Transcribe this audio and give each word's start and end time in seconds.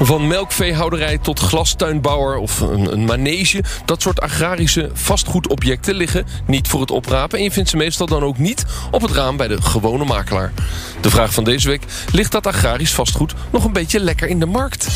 Van 0.00 0.26
melkveehouderij 0.26 1.18
tot 1.18 1.40
glastuinbouwer 1.40 2.36
of 2.36 2.60
een, 2.60 2.92
een, 2.92 3.04
manege. 3.04 3.64
Dat 3.84 4.02
soort 4.02 4.20
agrarische 4.20 4.90
vastgoedobjecten 4.92 5.94
liggen 5.94 6.26
niet 6.46 6.68
voor 6.68 6.80
het 6.80 6.90
oprapen. 6.90 7.38
En 7.38 7.44
je 7.44 7.50
vindt 7.50 7.70
ze 7.70 7.76
meestal 7.76 8.06
dan 8.06 8.22
ook 8.22 8.38
niet 8.38 8.64
op 8.90 9.02
het 9.02 9.10
raam 9.10 9.36
bij 9.36 9.48
de 9.48 9.62
gewone 9.62 10.04
makelaar. 10.04 10.52
De 11.00 11.10
vraag 11.10 11.32
van 11.32 11.44
deze 11.44 11.68
week: 11.68 11.82
ligt 12.12 12.32
dat 12.32 12.46
agrarisch 12.46 12.94
vastgoed 12.94 13.34
nog 13.50 13.64
een 13.64 13.72
beetje 13.72 14.00
lekker 14.00 14.28
in 14.28 14.40
de 14.40 14.46
markt? 14.46 14.86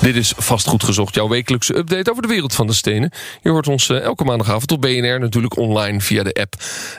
Dit 0.00 0.16
is 0.16 0.32
Vastgoed 0.36 0.84
Gezocht, 0.84 1.14
jouw 1.14 1.28
wekelijkse 1.28 1.76
update 1.76 2.10
over 2.10 2.22
de 2.22 2.28
wereld 2.28 2.54
van 2.54 2.66
de 2.66 2.72
stenen. 2.72 3.12
Je 3.42 3.50
hoort 3.50 3.68
ons 3.68 3.88
uh, 3.88 4.00
elke 4.00 4.24
maandagavond 4.24 4.72
op 4.72 4.80
BNR, 4.80 5.20
natuurlijk 5.20 5.56
online 5.56 6.00
via 6.00 6.22
de 6.22 6.32
app 6.32 6.54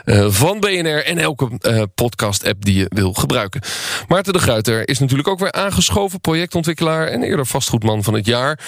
uh, 0.05 0.25
van 0.29 0.59
BNR 0.59 1.05
en 1.05 1.17
elke 1.17 1.49
uh, 1.61 1.81
podcast-app 1.95 2.65
die 2.65 2.75
je 2.75 2.85
wil 2.89 3.13
gebruiken. 3.13 3.61
Maarten 4.07 4.33
de 4.33 4.39
Gruiter 4.39 4.89
is 4.89 4.99
natuurlijk 4.99 5.27
ook 5.27 5.39
weer 5.39 5.51
aangeschoven, 5.51 6.21
projectontwikkelaar 6.21 7.07
en 7.07 7.23
eerder 7.23 7.45
vastgoedman 7.45 8.03
van 8.03 8.13
het 8.13 8.25
jaar. 8.25 8.59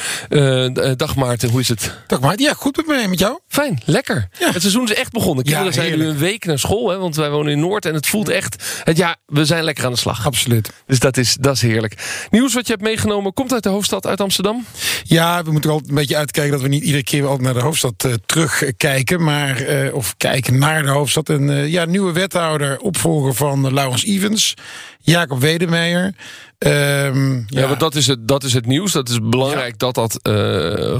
dag 0.96 1.16
Maarten, 1.16 1.50
hoe 1.50 1.60
is 1.60 1.68
het? 1.68 1.98
Dag 2.08 2.20
Maarten, 2.20 2.46
ja, 2.46 2.54
goed 2.54 2.76
met 2.76 2.88
mij, 2.88 3.08
met 3.08 3.20
jou? 3.20 3.40
Fijn, 3.48 3.82
lekker. 3.86 4.28
Ja. 4.40 4.52
Het 4.52 4.62
seizoen 4.62 4.84
is 4.84 4.94
echt 4.94 5.12
begonnen. 5.12 5.44
Kinderen 5.44 5.68
ja, 5.68 5.74
zijn 5.74 5.98
nu 5.98 6.06
een 6.06 6.18
week 6.18 6.46
naar 6.46 6.60
school, 6.60 6.90
hè, 6.90 6.98
want 6.98 7.16
wij 7.16 7.30
wonen 7.30 7.52
in 7.52 7.60
Noord 7.60 7.86
en 7.86 7.94
het 7.94 8.08
voelt 8.08 8.30
echt, 8.30 8.82
het, 8.84 8.98
ja, 8.98 9.16
we 9.26 9.46
zijn 9.46 9.64
lekker 9.64 9.86
aan 9.86 9.92
de 9.92 9.98
slag. 9.98 10.26
Absoluut. 10.26 10.72
Dus 10.86 11.00
dat 11.00 11.18
is, 11.18 11.36
dat 11.40 11.56
is 11.56 11.62
heerlijk. 11.62 12.28
Nieuws 12.30 12.54
wat 12.54 12.68
je 12.68 12.72
hebt 12.74 12.86
meegenomen 12.86 13.34
komt 13.34 13.54
uit 13.54 13.64
de 13.64 13.70
hoofdstad, 13.70 14.08
uit 14.08 14.21
Amsterdam? 14.22 14.66
Ja, 15.04 15.44
we 15.44 15.52
moeten 15.52 15.70
altijd 15.70 15.90
een 15.90 15.96
beetje 15.96 16.18
uitkijken 16.18 16.52
dat 16.52 16.62
we 16.62 16.68
niet 16.68 16.84
iedere 16.84 17.04
keer 17.04 17.24
altijd 17.24 17.42
naar 17.42 17.54
de 17.54 17.60
hoofdstad 17.60 18.04
uh, 18.06 18.14
terugkijken. 18.26 19.24
Maar, 19.24 19.62
uh, 19.62 19.94
of 19.94 20.18
kijken 20.18 20.60
naar 20.60 20.84
de 20.84 20.90
hoofdstad. 20.90 21.30
En 21.30 21.50
uh, 21.50 21.68
ja, 21.68 21.86
nieuwe 21.86 22.12
wethouder, 22.12 22.80
opvolger 22.80 23.34
van 23.34 23.74
Laurens 23.74 24.06
Evans, 24.06 24.54
Jacob 25.00 25.40
Wedemeijer. 25.40 26.14
Um, 26.58 27.46
ja, 27.48 27.60
ja 27.62 27.68
want 27.68 27.80
dat 27.80 27.96
is, 27.96 28.08
het, 28.08 28.28
dat 28.28 28.44
is 28.44 28.54
het 28.54 28.66
nieuws. 28.66 28.92
Dat 28.92 29.10
is 29.10 29.20
belangrijk 29.22 29.76
ja. 29.78 29.92
dat 29.92 29.96
dat 29.96 30.20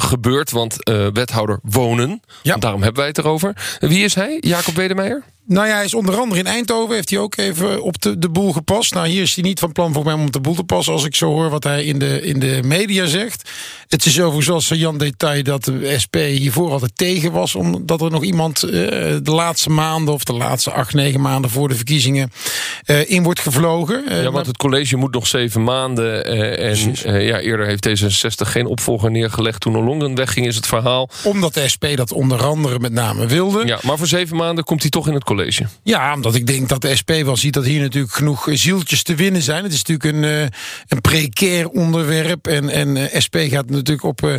gebeurt. 0.02 0.52
Want 0.52 0.76
wethouder 1.14 1.60
wonen. 1.64 2.22
Ja. 2.44 2.56
Daarom 2.56 2.82
hebben 2.82 3.00
wij 3.00 3.10
het 3.10 3.18
erover. 3.18 3.78
Wie 3.80 4.04
is 4.04 4.16
hij? 4.16 4.38
Jacob 4.40 4.76
Wedemeijer? 4.76 5.24
Nou 5.46 5.68
ja, 5.68 5.76
hij 5.76 5.86
is 5.86 5.94
onder 5.94 6.18
andere 6.18 6.40
in 6.40 6.48
Eindhoven. 6.48 6.96
Heeft 6.96 7.10
hij 7.10 7.20
ook 7.20 7.38
even 7.38 7.84
op 7.84 8.02
de, 8.02 8.18
de 8.20 8.30
boel 8.30 8.52
gepast. 8.54 8.94
Nou, 8.94 9.08
hier 9.08 9.22
is 9.22 9.36
hij 9.36 9.44
niet 9.44 9.60
van 9.60 9.72
plan 9.72 9.94
voor 9.94 10.04
mij 10.04 10.14
om 10.14 10.26
op 10.26 10.32
de 10.32 10.40
boel 10.42 10.56
te 10.56 10.64
passen. 10.64 10.94
Als 10.94 11.06
ik 11.06 11.16
zo 11.16 11.26
hoor 11.26 11.50
wat 11.50 11.64
hij 11.64 11.86
in 11.86 12.00
de, 12.00 12.22
in 12.22 12.40
de 12.40 12.60
media 12.64 13.06
zegt. 13.06 13.50
Het 13.92 14.06
is 14.06 14.20
overigens 14.20 14.46
zoals 14.46 14.82
Jan 14.82 14.98
Detail 14.98 15.44
dat 15.44 15.64
de 15.64 15.96
SP 16.04 16.16
hiervoor 16.16 16.72
altijd 16.72 16.92
tegen 16.96 17.32
was. 17.32 17.56
Omdat 17.56 18.02
er 18.02 18.12
nog 18.12 18.24
iemand 18.24 18.64
uh, 18.64 18.72
de 18.72 19.32
laatste 19.32 19.70
maanden 19.70 20.14
of 20.14 20.24
de 20.24 20.34
laatste 20.34 20.72
acht, 20.72 20.94
negen 20.94 21.22
maanden 21.22 21.52
voor 21.52 21.68
de 21.68 21.76
verkiezingen 21.76 22.32
uh, 22.86 23.10
in 23.10 23.24
wordt 23.24 23.40
gevlogen. 23.40 24.04
Uh, 24.10 24.24
ja, 24.24 24.32
want 24.32 24.46
het 24.46 24.58
college 24.58 24.96
moet 24.96 25.14
nog 25.14 25.28
zeven 25.28 25.64
maanden. 25.64 26.26
en 26.58 27.22
ja, 27.24 27.40
eerder 27.40 27.66
heeft 27.66 27.88
D66 27.90 28.48
geen 28.48 28.66
opvolger 28.66 29.12
neergelegd. 29.12 29.62
Toen 29.62 29.76
Ollongren 29.76 30.16
wegging 30.16 30.48
is 30.48 30.56
het 30.56 30.68
verhaal. 30.68 31.10
Omdat 31.24 31.54
de 31.54 31.70
SP 31.74 31.86
dat 31.96 32.12
onder 32.12 32.44
andere 32.44 32.80
met 32.80 32.92
name 32.92 33.26
wilde. 33.26 33.66
Ja, 33.66 33.80
maar 33.82 33.98
voor 33.98 34.08
zeven 34.08 34.38
maanden 34.38 34.64
komt 34.64 34.82
hij 34.82 34.90
toch 34.90 35.08
in 35.08 35.14
het 35.14 35.24
college. 35.24 35.68
Ja, 35.84 36.14
omdat 36.14 36.36
ik 36.36 36.48
denk 36.48 36.70
dat 36.70 36.82
de 36.82 36.96
SP 37.00 37.12
wel 37.24 37.38
ziet 37.38 37.54
dat 37.54 37.66
hier 37.66 37.82
natuurlijk 37.82 38.14
genoeg 38.14 38.48
zieltjes 38.52 39.04
te 39.04 39.16
winnen 39.16 39.42
zijn. 39.42 39.64
Het 39.64 39.74
is 39.74 39.84
natuurlijk 39.84 40.16
een, 40.16 40.52
een 40.88 41.02
precair 41.02 41.70
onderwerp. 41.70 42.48
En, 42.48 42.70
en 42.70 43.10
SP 43.26 43.36
gaat 43.36 43.52
natuurlijk 43.52 43.81
op 44.02 44.22
uh, 44.22 44.36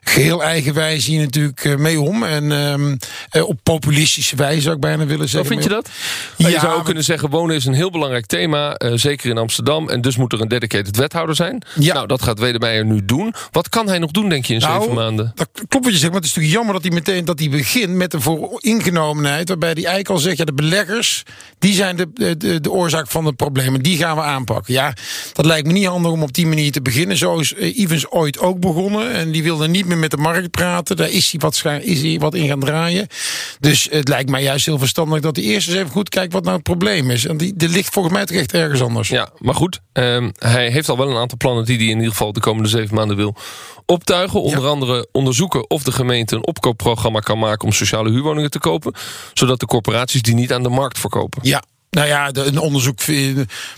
geheel 0.00 0.42
eigen 0.42 0.74
wijze 0.74 1.10
hier 1.10 1.20
natuurlijk 1.20 1.78
mee 1.78 2.00
om. 2.00 2.24
En 2.24 2.98
op 3.30 3.58
populistische 3.62 4.36
wijze 4.36 4.60
zou 4.60 4.74
ik 4.74 4.80
bijna 4.80 5.06
willen 5.06 5.28
zeggen. 5.28 5.52
Hoe 5.52 5.62
vind 5.62 5.62
je 5.62 5.68
dat? 5.68 5.90
Ja, 6.36 6.48
je 6.48 6.60
zou 6.60 6.78
ook 6.78 6.84
kunnen 6.84 7.04
zeggen, 7.04 7.30
wonen 7.30 7.56
is 7.56 7.64
een 7.64 7.74
heel 7.74 7.90
belangrijk 7.90 8.26
thema. 8.26 8.76
zeker 8.94 9.30
in 9.30 9.38
Amsterdam. 9.38 9.88
En 9.88 10.00
dus 10.00 10.16
moet 10.16 10.32
er 10.32 10.40
een 10.40 10.48
dedicated 10.48 10.96
wethouder 10.96 11.34
zijn. 11.34 11.62
Ja. 11.74 11.94
Nou, 11.94 12.06
dat 12.06 12.22
gaat 12.22 12.38
Wedemeijer 12.38 12.84
nu 12.84 13.04
doen. 13.04 13.34
Wat 13.50 13.68
kan 13.68 13.88
hij 13.88 13.98
nog 13.98 14.10
doen, 14.10 14.28
denk 14.28 14.44
je, 14.46 14.54
in 14.54 14.60
nou, 14.60 14.80
zeven 14.80 14.94
maanden? 14.94 15.32
Dat 15.34 15.48
klopt 15.68 15.84
wat 15.84 15.94
je 15.94 15.98
zegt. 15.98 16.12
Maar 16.12 16.20
het 16.20 16.24
is 16.24 16.34
natuurlijk 16.34 16.54
jammer 16.54 16.74
dat 16.74 16.82
hij 16.82 16.92
meteen 16.92 17.24
dat 17.24 17.38
hij 17.38 17.48
begint 17.48 17.92
met 17.94 18.12
een 18.14 18.20
vooringenomenheid. 18.20 19.48
Waarbij 19.48 19.68
hij 19.68 19.76
eigenlijk 19.76 20.08
al 20.08 20.18
zegt, 20.18 20.36
ja, 20.36 20.44
de 20.44 20.52
beleggers, 20.52 21.22
die 21.58 21.74
zijn 21.74 21.96
de, 21.96 22.36
de, 22.36 22.60
de 22.60 22.70
oorzaak 22.70 23.08
van 23.08 23.24
het 23.24 23.36
probleem. 23.36 23.74
En 23.74 23.82
die 23.82 23.96
gaan 23.96 24.16
we 24.16 24.22
aanpakken. 24.22 24.74
Ja, 24.74 24.94
dat 25.32 25.44
lijkt 25.44 25.66
me 25.66 25.72
niet 25.72 25.86
handig 25.86 26.12
om 26.12 26.22
op 26.22 26.32
die 26.32 26.46
manier 26.46 26.72
te 26.72 26.82
beginnen. 26.82 27.16
Zo 27.16 27.38
is 27.38 27.54
Evans 27.54 28.10
ooit 28.10 28.38
ook 28.38 28.60
begonnen. 28.60 28.85
En 28.94 29.30
die 29.30 29.42
wilde 29.42 29.68
niet 29.68 29.86
meer 29.86 29.98
met 29.98 30.10
de 30.10 30.16
markt 30.16 30.50
praten. 30.50 30.96
Daar 30.96 31.10
is 31.10 31.30
hij 31.30 31.40
wat, 31.40 31.82
is 31.82 32.02
hij 32.02 32.18
wat 32.18 32.34
in 32.34 32.48
gaan 32.48 32.60
draaien. 32.60 33.06
Dus 33.60 33.88
het 33.90 34.08
lijkt 34.08 34.30
mij 34.30 34.42
juist 34.42 34.66
heel 34.66 34.78
verstandig 34.78 35.20
dat 35.20 35.36
hij 35.36 35.44
eerst 35.44 35.68
eens 35.68 35.76
even 35.76 35.90
goed 35.90 36.08
kijkt 36.08 36.32
wat 36.32 36.42
nou 36.42 36.54
het 36.54 36.64
probleem 36.64 37.10
is. 37.10 37.26
En 37.26 37.36
die, 37.36 37.52
die 37.56 37.68
ligt 37.68 37.92
volgens 37.92 38.14
mij 38.14 38.26
toch 38.26 38.36
echt 38.36 38.52
ergens 38.52 38.82
anders. 38.82 39.08
Ja, 39.08 39.28
maar 39.38 39.54
goed. 39.54 39.80
Um, 39.92 40.32
hij 40.38 40.70
heeft 40.70 40.88
al 40.88 40.96
wel 40.96 41.10
een 41.10 41.16
aantal 41.16 41.38
plannen 41.38 41.64
die 41.64 41.76
hij 41.76 41.86
in 41.86 41.96
ieder 41.96 42.10
geval 42.10 42.32
de 42.32 42.40
komende 42.40 42.68
zeven 42.68 42.94
maanden 42.94 43.16
wil 43.16 43.36
optuigen. 43.86 44.42
Onder 44.42 44.62
ja. 44.62 44.68
andere 44.68 45.08
onderzoeken 45.12 45.70
of 45.70 45.82
de 45.82 45.92
gemeente 45.92 46.36
een 46.36 46.46
opkoopprogramma 46.46 47.20
kan 47.20 47.38
maken 47.38 47.64
om 47.64 47.72
sociale 47.72 48.10
huurwoningen 48.10 48.50
te 48.50 48.58
kopen. 48.58 48.94
Zodat 49.34 49.60
de 49.60 49.66
corporaties 49.66 50.22
die 50.22 50.34
niet 50.34 50.52
aan 50.52 50.62
de 50.62 50.68
markt 50.68 50.98
verkopen. 50.98 51.40
Ja, 51.42 51.62
nou 51.96 52.08
ja, 52.08 52.30
een 52.32 52.58
onderzoek 52.58 52.98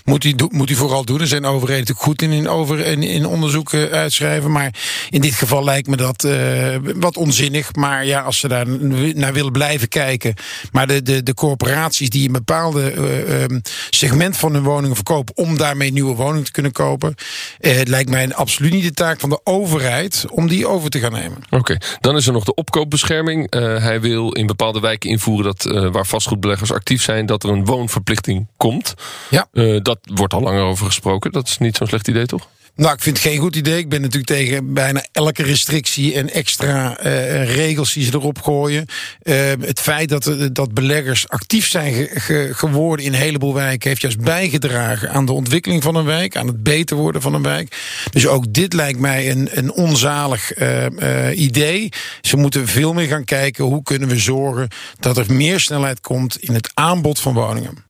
moet 0.05 0.23
hij, 0.23 0.34
moet 0.51 0.73
vooral 0.73 1.05
doen. 1.05 1.21
Er 1.21 1.27
zijn 1.27 1.45
overheden 1.45 1.79
natuurlijk 1.79 2.06
goed 2.06 2.23
in, 2.23 2.33
in, 2.33 2.49
over, 2.49 2.79
in, 2.79 3.03
in 3.03 3.27
onderzoeken 3.27 3.91
uitschrijven. 3.91 4.53
Maar 4.53 4.75
in 5.11 5.21
dit 5.21 5.34
geval 5.34 5.65
lijkt 5.65 5.89
me 5.89 5.97
dat 5.97 6.25
uh, 6.25 6.77
wat 6.97 7.17
onzinnig. 7.17 7.75
Maar 7.75 8.05
ja, 8.05 8.21
als 8.21 8.39
ze 8.39 8.49
daar 8.49 8.67
naar 9.15 9.33
willen 9.33 9.53
blijven 9.53 9.89
kijken. 9.89 10.34
Maar 10.73 10.87
de, 10.87 11.03
de, 11.03 11.23
de 11.23 11.34
corporaties 11.34 12.11
die 12.11 12.27
een 12.27 12.33
bepaalde 12.33 12.95
uh, 12.95 13.43
um, 13.43 13.62
segment 13.91 14.37
van 14.37 14.55
hun 14.55 14.62
woningen 14.62 14.97
verkopen. 14.97 15.37
om 15.37 15.57
daarmee 15.57 15.93
nieuwe 15.93 16.15
woningen 16.15 16.45
te 16.45 16.53
kunnen 16.53 16.73
kopen. 16.73 17.15
Het 17.59 17.89
lijkt 17.89 18.11
mij 18.11 18.34
absoluut 18.34 18.73
niet 18.73 18.84
de 18.84 18.93
taak 18.93 19.21
van 19.21 19.31
de 19.31 19.41
overheid 19.45 20.25
om 20.31 20.49
die 20.49 20.67
over 20.67 20.91
te 20.91 20.99
gaan 20.99 21.12
nemen. 21.12 21.39
Oké, 21.51 21.77
dan 22.01 22.17
is 22.17 22.27
er 22.27 22.33
nog 22.33 22.45
de 22.45 22.55
opkoopbescherming. 22.55 23.47
hij 23.81 24.01
wil 24.01 24.33
in 24.33 24.47
bepaalde 24.47 24.81
wijken 24.81 25.11
invoeren 25.11 25.45
dat 25.45 25.91
waar 25.93 26.07
vastgoedbeleggers 26.07 26.73
actief 26.73 27.03
zijn. 27.03 27.27
dat 27.27 27.43
er 27.43 27.51
een 27.51 27.65
woonverplichting 27.65 28.07
verplichting 28.09 28.49
komt. 28.57 28.95
Ja. 29.31 29.49
Uh, 29.53 29.81
dat 29.83 29.99
wordt 30.03 30.35
al 30.35 30.41
langer 30.41 30.63
over 30.63 30.87
gesproken. 30.87 31.33
Dat 31.33 31.47
is 31.49 31.59
niet 31.59 31.77
zo'n 31.77 31.87
slecht 31.87 32.09
idee, 32.09 32.27
toch? 32.27 32.49
Nou, 32.79 32.95
ik 32.95 33.03
vind 33.03 33.17
het 33.17 33.27
geen 33.27 33.39
goed 33.39 33.57
idee. 33.57 33.79
Ik 33.79 33.89
ben 33.89 34.01
natuurlijk 34.01 34.33
tegen 34.33 34.75
bijna 34.75 35.05
elke 35.13 35.43
restrictie 35.43 36.15
en 36.15 36.31
extra 36.31 37.05
uh, 37.05 37.55
regels 37.55 37.93
die 37.93 38.05
ze 38.05 38.15
erop 38.15 38.43
gooien. 38.43 38.87
Uh, 39.23 39.35
het 39.61 39.81
feit 39.81 40.09
dat, 40.09 40.37
dat 40.53 40.75
beleggers 40.75 41.29
actief 41.29 41.69
zijn 41.69 41.93
ge 41.93 42.09
ge 42.21 42.49
geworden 42.53 43.07
in 43.07 43.13
een 43.13 43.19
heleboel 43.19 43.55
wijken, 43.55 43.89
heeft 43.89 44.01
juist 44.01 44.21
bijgedragen 44.21 45.11
aan 45.11 45.27
de 45.27 45.33
ontwikkeling 45.33 45.83
van 45.83 45.95
een 45.95 46.05
wijk, 46.05 46.37
aan 46.37 46.47
het 46.47 46.63
beter 46.63 46.97
worden 46.97 47.23
van 47.23 47.35
een 47.35 47.43
wijk. 47.43 47.77
Dus 48.11 48.27
ook 48.27 48.53
dit 48.53 48.73
lijkt 48.73 48.99
mij 48.99 49.31
een, 49.31 49.49
een 49.53 49.73
onzalig 49.73 50.59
uh, 50.59 50.87
idee. 51.35 51.89
Ze 52.21 52.37
moeten 52.37 52.69
veel 52.69 52.93
meer 52.93 53.09
gaan 53.09 53.25
kijken 53.25 53.65
hoe 53.65 53.83
kunnen 53.83 54.09
we 54.09 54.19
zorgen 54.19 54.69
dat 55.01 55.17
er 55.17 55.33
meer 55.33 55.61
snelheid 55.61 56.01
komt 56.01 56.37
in 56.37 56.55
het 56.55 56.71
aanbod 56.75 57.21
van 57.21 57.35
woningen. 57.35 57.87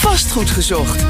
Vastgoed 0.00 0.50
gezocht. 0.50 1.02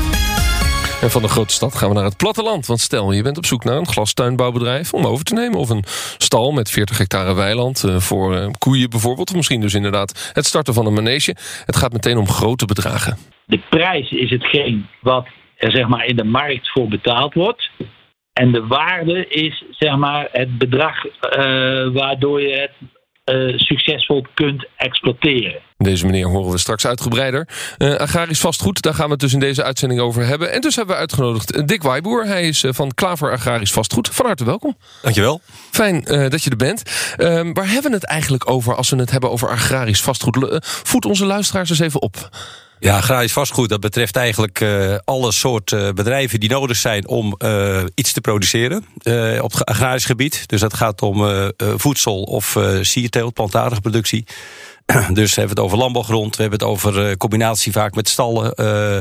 En 1.02 1.10
van 1.10 1.22
de 1.22 1.28
grote 1.28 1.52
stad 1.52 1.74
gaan 1.74 1.88
we 1.88 1.94
naar 1.94 2.04
het 2.04 2.16
platteland. 2.16 2.66
Want 2.66 2.80
stel, 2.80 3.12
je 3.12 3.22
bent 3.22 3.36
op 3.36 3.46
zoek 3.46 3.64
naar 3.64 3.76
een 3.76 3.86
glastuinbouwbedrijf 3.86 4.92
om 4.92 5.04
over 5.06 5.24
te 5.24 5.34
nemen. 5.34 5.58
Of 5.58 5.70
een 5.70 5.84
stal 6.18 6.52
met 6.52 6.70
40 6.70 6.98
hectare 6.98 7.34
weiland 7.34 7.84
uh, 7.84 7.96
voor 7.96 8.34
uh, 8.34 8.46
koeien 8.58 8.90
bijvoorbeeld. 8.90 9.30
Of 9.30 9.36
misschien 9.36 9.60
dus 9.60 9.74
inderdaad 9.74 10.30
het 10.32 10.46
starten 10.46 10.74
van 10.74 10.86
een 10.86 10.92
manege. 10.92 11.36
Het 11.64 11.76
gaat 11.76 11.92
meteen 11.92 12.16
om 12.16 12.28
grote 12.28 12.66
bedragen. 12.66 13.16
De 13.46 13.60
prijs 13.70 14.10
is 14.10 14.30
hetgeen 14.30 14.86
wat 15.00 15.26
er 15.56 15.70
zeg 15.70 15.88
maar, 15.88 16.04
in 16.04 16.16
de 16.16 16.24
markt 16.24 16.70
voor 16.70 16.88
betaald 16.88 17.34
wordt. 17.34 17.70
En 18.32 18.52
de 18.52 18.66
waarde 18.66 19.26
is 19.26 19.64
zeg 19.70 19.96
maar, 19.96 20.28
het 20.32 20.58
bedrag 20.58 21.04
uh, 21.04 21.12
waardoor 21.92 22.40
je 22.40 22.54
het 22.54 22.72
uh, 23.36 23.58
succesvol 23.58 24.26
kunt 24.34 24.66
exploiteren. 24.76 25.68
Deze 25.82 26.06
meneer 26.06 26.26
horen 26.26 26.52
we 26.52 26.58
straks 26.58 26.86
uitgebreider. 26.86 27.48
Uh, 27.78 27.94
agrarisch 27.94 28.40
vastgoed, 28.40 28.82
daar 28.82 28.94
gaan 28.94 29.04
we 29.04 29.10
het 29.10 29.20
dus 29.20 29.32
in 29.32 29.38
deze 29.38 29.62
uitzending 29.62 30.00
over 30.00 30.26
hebben. 30.26 30.52
En 30.52 30.60
dus 30.60 30.76
hebben 30.76 30.94
we 30.94 31.00
uitgenodigd 31.00 31.68
Dick 31.68 31.82
Waaiboer. 31.82 32.26
Hij 32.26 32.48
is 32.48 32.62
uh, 32.62 32.72
van 32.72 32.94
Klaver 32.94 33.32
Agrarisch 33.32 33.72
Vastgoed. 33.72 34.08
Van 34.12 34.26
harte 34.26 34.44
welkom. 34.44 34.76
Dankjewel. 35.02 35.40
Fijn 35.70 36.04
dat 36.04 36.42
je 36.42 36.50
er 36.50 36.56
bent. 36.56 36.82
Ehm, 37.16 37.52
waar 37.52 37.68
hebben 37.68 37.90
we 37.90 37.96
het 37.96 38.06
eigenlijk 38.06 38.50
over 38.50 38.76
als 38.76 38.90
we 38.90 38.96
het 38.96 39.10
hebben 39.10 39.30
over 39.30 39.48
agrarisch 39.48 40.02
vastgoed? 40.02 40.58
voed 40.62 41.04
onze 41.04 41.24
luisteraars 41.24 41.70
eens 41.70 41.78
even 41.78 42.02
op. 42.02 42.28
Ja, 42.78 42.96
agrarisch 42.96 43.32
vastgoed, 43.32 43.68
dat 43.68 43.80
betreft 43.80 44.16
eigenlijk 44.16 44.60
uh, 44.60 44.96
alle 45.04 45.32
soorten 45.32 45.94
bedrijven 45.94 46.40
die 46.40 46.48
nodig 46.48 46.76
zijn 46.76 47.08
om 47.08 47.34
uh, 47.38 47.82
iets 47.94 48.12
te 48.12 48.20
produceren 48.20 48.84
op 49.42 49.52
het 49.52 49.64
agrarisch 49.64 50.04
gebied. 50.04 50.48
Dus 50.48 50.60
dat 50.60 50.74
gaat 50.74 51.02
om 51.02 51.50
voedsel 51.56 52.22
of 52.22 52.58
sierteelt, 52.80 53.34
plantaardige 53.34 53.80
productie. 53.80 54.24
Dus 55.20 55.34
we 55.34 55.40
hebben 55.40 55.56
het 55.56 55.64
over 55.64 55.78
landbouwgrond, 55.78 56.36
we 56.36 56.42
hebben 56.42 56.58
het 56.60 56.68
over 56.68 57.08
uh, 57.08 57.16
combinatie 57.16 57.72
vaak 57.72 57.94
met 57.94 58.08
stallen, 58.08 58.52
uh, 58.56 58.96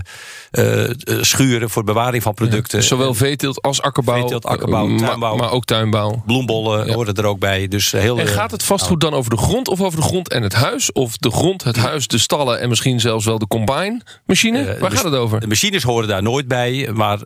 uh, 0.52 1.22
schuren 1.22 1.70
voor 1.70 1.84
bewaring 1.84 2.24
van 2.24 2.34
producten. 2.34 2.72
Ja, 2.72 2.78
dus 2.78 2.88
zowel 2.88 3.14
veeteelt 3.14 3.62
als 3.62 3.82
akkerbouw, 3.82 4.20
veeteelt, 4.20 4.46
akkerbouw 4.46 4.88
tuinbouw, 4.88 5.18
maar, 5.18 5.36
maar, 5.36 5.52
ook 5.52 5.66
tuinbouw. 5.66 6.22
Bloembollen 6.26 6.88
ja. 6.88 6.94
horen 6.94 7.16
er 7.16 7.26
ook 7.26 7.40
bij. 7.40 7.68
Dus 7.68 7.92
heel, 7.92 8.20
en 8.20 8.28
gaat 8.28 8.52
het 8.52 8.64
vastgoed 8.64 9.02
dan 9.02 9.14
over 9.14 9.30
de 9.30 9.38
grond 9.38 9.68
of 9.68 9.82
over 9.82 10.00
de 10.00 10.06
grond 10.06 10.30
en 10.30 10.44
het 10.44 10.54
huis? 10.54 10.92
Of 10.92 11.18
de 11.18 11.32
grond, 11.32 11.64
het 11.64 11.78
huis, 11.78 12.08
de 12.08 12.18
stallen 12.18 12.60
en 12.60 12.70
misschien 12.70 13.00
zelfs 13.00 13.26
wel 13.26 13.40
de 13.40 13.48
combine 13.48 14.02
machine? 14.26 14.78
Waar 14.80 14.92
gaat 14.92 15.04
het 15.04 15.14
over? 15.14 15.40
De 15.40 15.48
machines 15.48 15.84
horen 15.84 16.08
daar 16.08 16.24
nooit 16.24 16.48
bij, 16.48 16.90
maar 16.94 17.20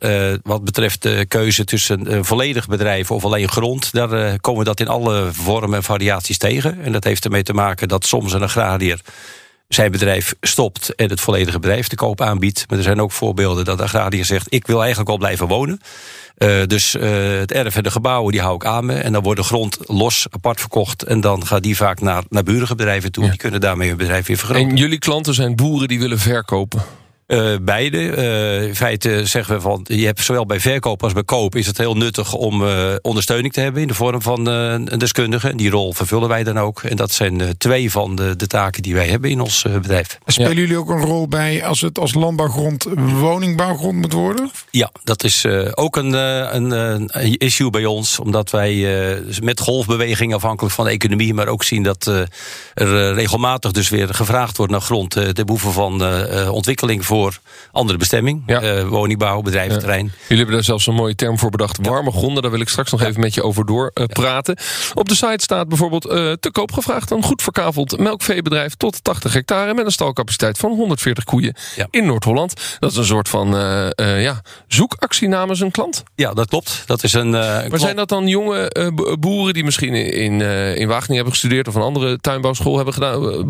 wat 0.44 0.64
betreft 0.64 1.02
de 1.02 1.26
keuze 1.28 1.64
tussen 1.64 2.14
een 2.14 2.26
volledig 2.26 2.68
bedrijf 2.68 3.12
of 3.12 3.26
alleen 3.26 3.50
grond, 3.50 3.94
daar 3.94 4.40
komen 4.40 4.60
we 4.60 4.66
dat 4.66 4.80
in 4.80 4.88
alle 4.88 5.30
vormen 5.32 5.78
en 5.78 5.84
variaties 5.84 6.38
tegen. 6.38 6.82
En 6.84 6.92
dat 6.92 7.04
heeft 7.04 7.26
ermee 7.26 7.44
te 7.44 7.54
maken 7.54 7.88
dat 7.88 8.06
soms 8.06 8.34
een 8.34 8.50
agrariër 8.58 9.02
zijn 9.68 9.92
bedrijf 9.92 10.36
stopt 10.42 10.96
en 10.96 11.10
het 11.10 11.22
volledige 11.22 11.60
bedrijf 11.60 11.88
te 11.88 11.96
koop 11.96 12.22
aanbiedt. 12.22 12.66
Maar 12.68 12.78
er 12.78 12.84
zijn 12.84 13.02
ook 13.02 13.12
voorbeelden 13.12 13.66
dat 13.66 13.78
de 13.78 13.84
agrariër 13.84 14.26
zegt: 14.26 14.48
ik 14.50 14.68
wil 14.68 14.80
eigenlijk 14.80 15.10
al 15.10 15.18
blijven 15.18 15.48
wonen. 15.48 15.80
Uh, 16.38 16.66
dus 16.68 16.96
uh, 16.96 17.02
het 17.40 17.52
erf 17.52 17.76
en 17.76 17.84
de 17.84 17.92
gebouwen 17.92 18.32
die 18.32 18.42
hou 18.42 18.56
ik 18.56 18.66
aan 18.66 18.86
me. 18.86 18.94
En 18.94 19.14
dan 19.14 19.24
wordt 19.24 19.40
de 19.40 19.46
grond 19.46 19.78
los, 19.86 20.28
apart 20.30 20.60
verkocht. 20.60 21.04
En 21.04 21.22
dan 21.22 21.46
gaat 21.46 21.64
die 21.64 21.76
vaak 21.76 22.02
naar, 22.02 22.24
naar 22.30 22.44
bedrijven 22.44 23.12
toe. 23.12 23.24
Ja. 23.24 23.30
Die 23.30 23.40
kunnen 23.40 23.62
daarmee 23.62 23.88
hun 23.88 23.98
bedrijf 23.98 24.28
weer 24.28 24.38
vergroten. 24.38 24.70
En 24.70 24.76
jullie 24.76 25.00
klanten 25.00 25.34
zijn 25.34 25.56
boeren 25.56 25.88
die 25.88 26.00
willen 26.00 26.20
verkopen? 26.20 26.82
Uh, 27.28 27.56
beide. 27.62 27.98
Uh, 27.98 28.68
in 28.68 28.76
feite 28.76 29.26
zeggen 29.26 29.56
we 29.56 29.62
van, 29.62 29.86
je 29.90 30.06
hebt 30.06 30.24
zowel 30.24 30.46
bij 30.46 30.60
verkoop 30.60 31.04
als 31.04 31.14
bij 31.14 31.24
koop 31.24 31.56
is 31.56 31.68
het 31.68 31.78
heel 31.78 31.96
nuttig 31.96 32.34
om 32.34 32.62
uh, 32.62 32.96
ondersteuning 33.02 33.54
te 33.54 33.60
hebben 33.60 33.82
in 33.82 33.88
de 33.88 33.94
vorm 33.94 34.22
van 34.22 34.46
een 34.46 35.00
deskundige. 35.00 35.56
Die 35.56 35.70
rol 35.70 35.94
vervullen 35.94 36.30
wij 36.30 36.44
dan 36.44 36.60
ook. 36.60 36.84
En 36.84 36.96
dat 36.96 37.12
zijn 37.12 37.58
twee 37.58 37.92
van 37.92 38.16
de, 38.16 38.36
de, 38.36 38.48
taken 38.48 38.82
die 38.82 38.94
wij 38.94 39.08
hebben 39.08 39.30
in 39.30 39.42
ons 39.42 39.62
bedrijf. 39.62 40.20
Spelen 40.26 40.52
ja. 40.52 40.58
jullie 40.58 40.78
ook 40.78 40.90
een 40.90 41.02
rol 41.02 41.28
bij 41.28 41.66
als 41.66 41.82
het 41.82 42.00
als 42.00 42.14
landbouwgrond 42.14 42.88
woningbouwgrond 43.20 43.96
moet 43.96 44.14
worden? 44.14 44.52
Ja, 44.72 44.92
dat 45.04 45.24
is 45.24 45.46
ook 45.74 45.96
een, 45.96 46.14
een, 46.14 47.10
issue 47.38 47.70
bij 47.70 47.86
ons. 47.86 48.20
Omdat 48.20 48.50
wij 48.52 48.88
met 49.42 49.60
golfbeweging 49.60 50.34
afhankelijk 50.34 50.76
van 50.76 50.86
de 50.86 50.92
economie, 50.92 51.34
maar 51.34 51.48
ook 51.48 51.64
zien 51.64 51.84
dat 51.84 52.06
er 52.74 53.14
regelmatig 53.14 53.72
dus 53.72 53.90
weer 53.90 54.14
gevraagd 54.14 54.58
wordt 54.58 54.72
naar 54.72 54.82
grond 54.82 55.12
ten 55.12 55.46
behoeve 55.46 55.72
van 55.72 56.04
ontwikkeling 56.50 57.06
voor 57.06 57.23
andere 57.72 57.98
bestemming. 57.98 58.44
Ja. 58.46 58.62
Uh, 58.64 58.88
woningbouw, 58.88 59.42
bedrijventerrein. 59.42 60.06
Jullie 60.06 60.38
hebben 60.38 60.56
daar 60.56 60.64
zelfs 60.64 60.88
een 60.88 60.94
mooie 60.94 61.16
term 61.16 61.40
voor 61.40 61.50
bedacht. 61.50 61.78
Warme 61.82 62.12
gronden, 62.12 62.42
daar 62.42 62.52
wil 62.52 62.60
ik 62.60 62.70
straks 62.70 62.92
nog 62.92 63.02
even 63.02 63.20
met 63.22 63.34
je 63.34 63.44
over 63.44 63.66
door 63.66 63.92
uh, 63.94 64.06
praten. 64.06 64.58
Op 64.94 65.10
de 65.10 65.16
site 65.16 65.44
staat 65.44 65.68
bijvoorbeeld 65.68 66.06
uh, 66.06 66.32
te 66.32 66.52
koop 66.52 66.72
gevraagd... 66.72 67.12
een 67.12 67.24
goed 67.24 67.42
verkaveld 67.42 68.00
melkveebedrijf 68.00 68.76
tot 68.76 69.04
80 69.04 69.34
hectare... 69.34 69.74
met 69.74 69.86
een 69.86 69.92
stalcapaciteit 69.92 70.58
van 70.58 70.72
140 70.72 71.24
koeien 71.24 71.56
in 71.90 72.06
Noord-Holland. 72.06 72.78
Dat 72.80 72.92
is 72.92 72.98
een 72.98 73.06
soort 73.06 73.30
van 73.30 73.48
ja, 73.98 74.42
zoekactie 74.68 75.28
namens 75.28 75.60
een 75.60 75.72
klant. 75.72 76.04
Ja, 76.16 76.34
dat 76.34 76.48
klopt. 76.48 76.84
Dat 76.86 77.04
is 77.04 77.14
een, 77.14 77.30
maar 77.30 77.80
zijn 77.80 77.96
dat 77.96 78.10
dan 78.10 78.28
jonge 78.28 78.92
boeren 79.20 79.54
die 79.54 79.64
misschien 79.64 79.94
in, 79.94 80.42
in 80.76 80.88
Wageningen 80.88 81.16
hebben 81.16 81.32
gestudeerd... 81.32 81.68
of 81.68 81.76
een 81.76 81.82
andere 81.82 82.18
tuinbouwschool 82.18 82.76
hebben 82.76 82.94
gedaan... 82.94 83.50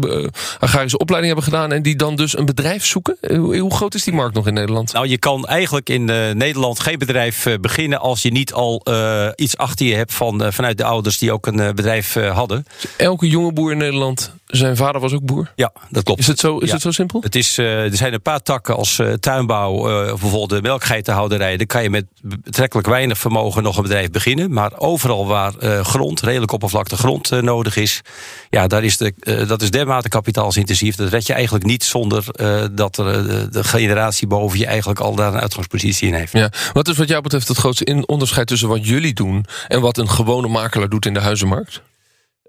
agrarische 0.60 0.98
opleiding 0.98 1.34
hebben 1.34 1.54
gedaan... 1.54 1.72
en 1.72 1.82
die 1.82 1.96
dan 1.96 2.16
dus 2.16 2.38
een 2.38 2.46
bedrijf 2.46 2.86
zoeken? 2.86 3.18
Hoe 3.60 3.76
groot 3.76 3.94
is 3.94 4.04
die 4.04 4.14
markt 4.14 4.36
nog 4.36 4.48
in 4.48 4.54
Nederland? 4.54 4.94
Nou, 4.94 5.08
je 5.08 5.18
kan 5.18 5.46
eigenlijk 5.46 5.90
in 5.90 6.10
uh, 6.10 6.32
Nederland 6.32 6.80
geen 6.80 6.98
bedrijf 6.98 7.46
uh, 7.46 7.58
beginnen 7.62 8.00
als 8.00 8.22
je 8.22 8.32
niet 8.32 8.54
al 8.54 8.82
uh, 8.90 9.28
iets 9.36 9.58
achter 9.58 9.86
je 9.86 9.96
hebt 9.96 10.14
van, 10.14 10.54
vanuit 10.54 10.78
de 10.78 10.84
ouders 10.84 11.18
die 11.18 11.32
ook 11.32 11.48
een 11.48 11.76
bedrijf 11.76 12.14
hadden. 12.14 12.66
Dus 12.82 12.92
elke 12.98 13.28
jonge 13.30 13.54
boer 13.54 13.72
in 13.72 13.78
Nederland, 13.78 14.36
zijn 14.58 14.76
vader 14.76 15.02
was 15.02 15.14
ook 15.14 15.26
boer? 15.26 15.52
Ja, 15.56 15.74
dat 15.90 16.04
klopt. 16.04 16.20
Is 16.20 16.28
het 16.28 16.40
zo, 16.40 16.58
is 16.58 16.68
ja. 16.68 16.74
het 16.74 16.82
zo 16.82 16.92
simpel? 16.92 17.22
Het 17.22 17.36
is, 17.36 17.58
er 17.58 17.96
zijn 17.96 18.14
een 18.14 18.22
paar 18.22 18.42
takken 18.42 18.76
als 18.76 19.02
tuinbouw, 19.20 19.72
of 20.12 20.20
bijvoorbeeld 20.20 20.50
de 20.50 20.62
melkgeitenhouderij. 20.62 21.58
Daar 21.58 21.66
kan 21.66 21.84
je 21.84 21.90
met 21.90 22.06
betrekkelijk 22.22 22.88
weinig 22.88 23.18
vermogen 23.18 23.64
nog 23.64 23.78
een 23.78 23.84
bedrijf 23.84 24.12
beginnen. 24.12 24.54
Maar 24.54 24.72
overal 24.78 25.28
waar 25.28 25.54
grond, 25.84 26.22
redelijk 26.22 26.52
oppervlakte 26.52 26.98
grond 26.98 27.42
nodig 27.42 27.76
is, 27.76 28.02
ja, 28.50 28.68
daar 28.68 28.84
is 28.84 28.98
de, 28.98 29.14
dat 29.48 29.62
is 29.62 29.72
dermate 29.72 30.10
kapitaalsintensief. 30.10 30.96
Dat 30.96 31.10
red 31.10 31.28
je 31.28 31.34
eigenlijk 31.34 31.66
niet 31.66 31.84
zonder 31.84 32.26
dat 32.72 32.98
er 32.98 33.52
de 33.52 33.64
generatie 33.64 34.28
boven 34.28 34.60
je 34.60 34.66
eigenlijk 34.66 35.00
al 35.00 35.16
daar 35.16 35.34
een 35.34 35.40
uitgangspositie 35.40 36.08
in 36.08 36.14
heeft. 36.14 36.34
Ja. 36.34 36.52
Wat 36.74 36.88
is 36.88 36.98
wat 36.98 37.08
jou 37.08 37.22
betreft 37.22 37.48
het 37.48 37.58
grootste 37.58 38.04
onderscheid 38.06 38.48
tussen 38.48 38.68
wat 38.68 38.88
jullie 38.88 39.14
doen 39.14 39.46
en 39.68 39.82
wat 39.82 39.98
een 39.98 40.10
gewone 40.10 40.48
makelaar 40.48 40.90
doet 40.90 41.06
in 41.06 41.14
de 41.14 41.20
huizenmarkt? 41.20 41.82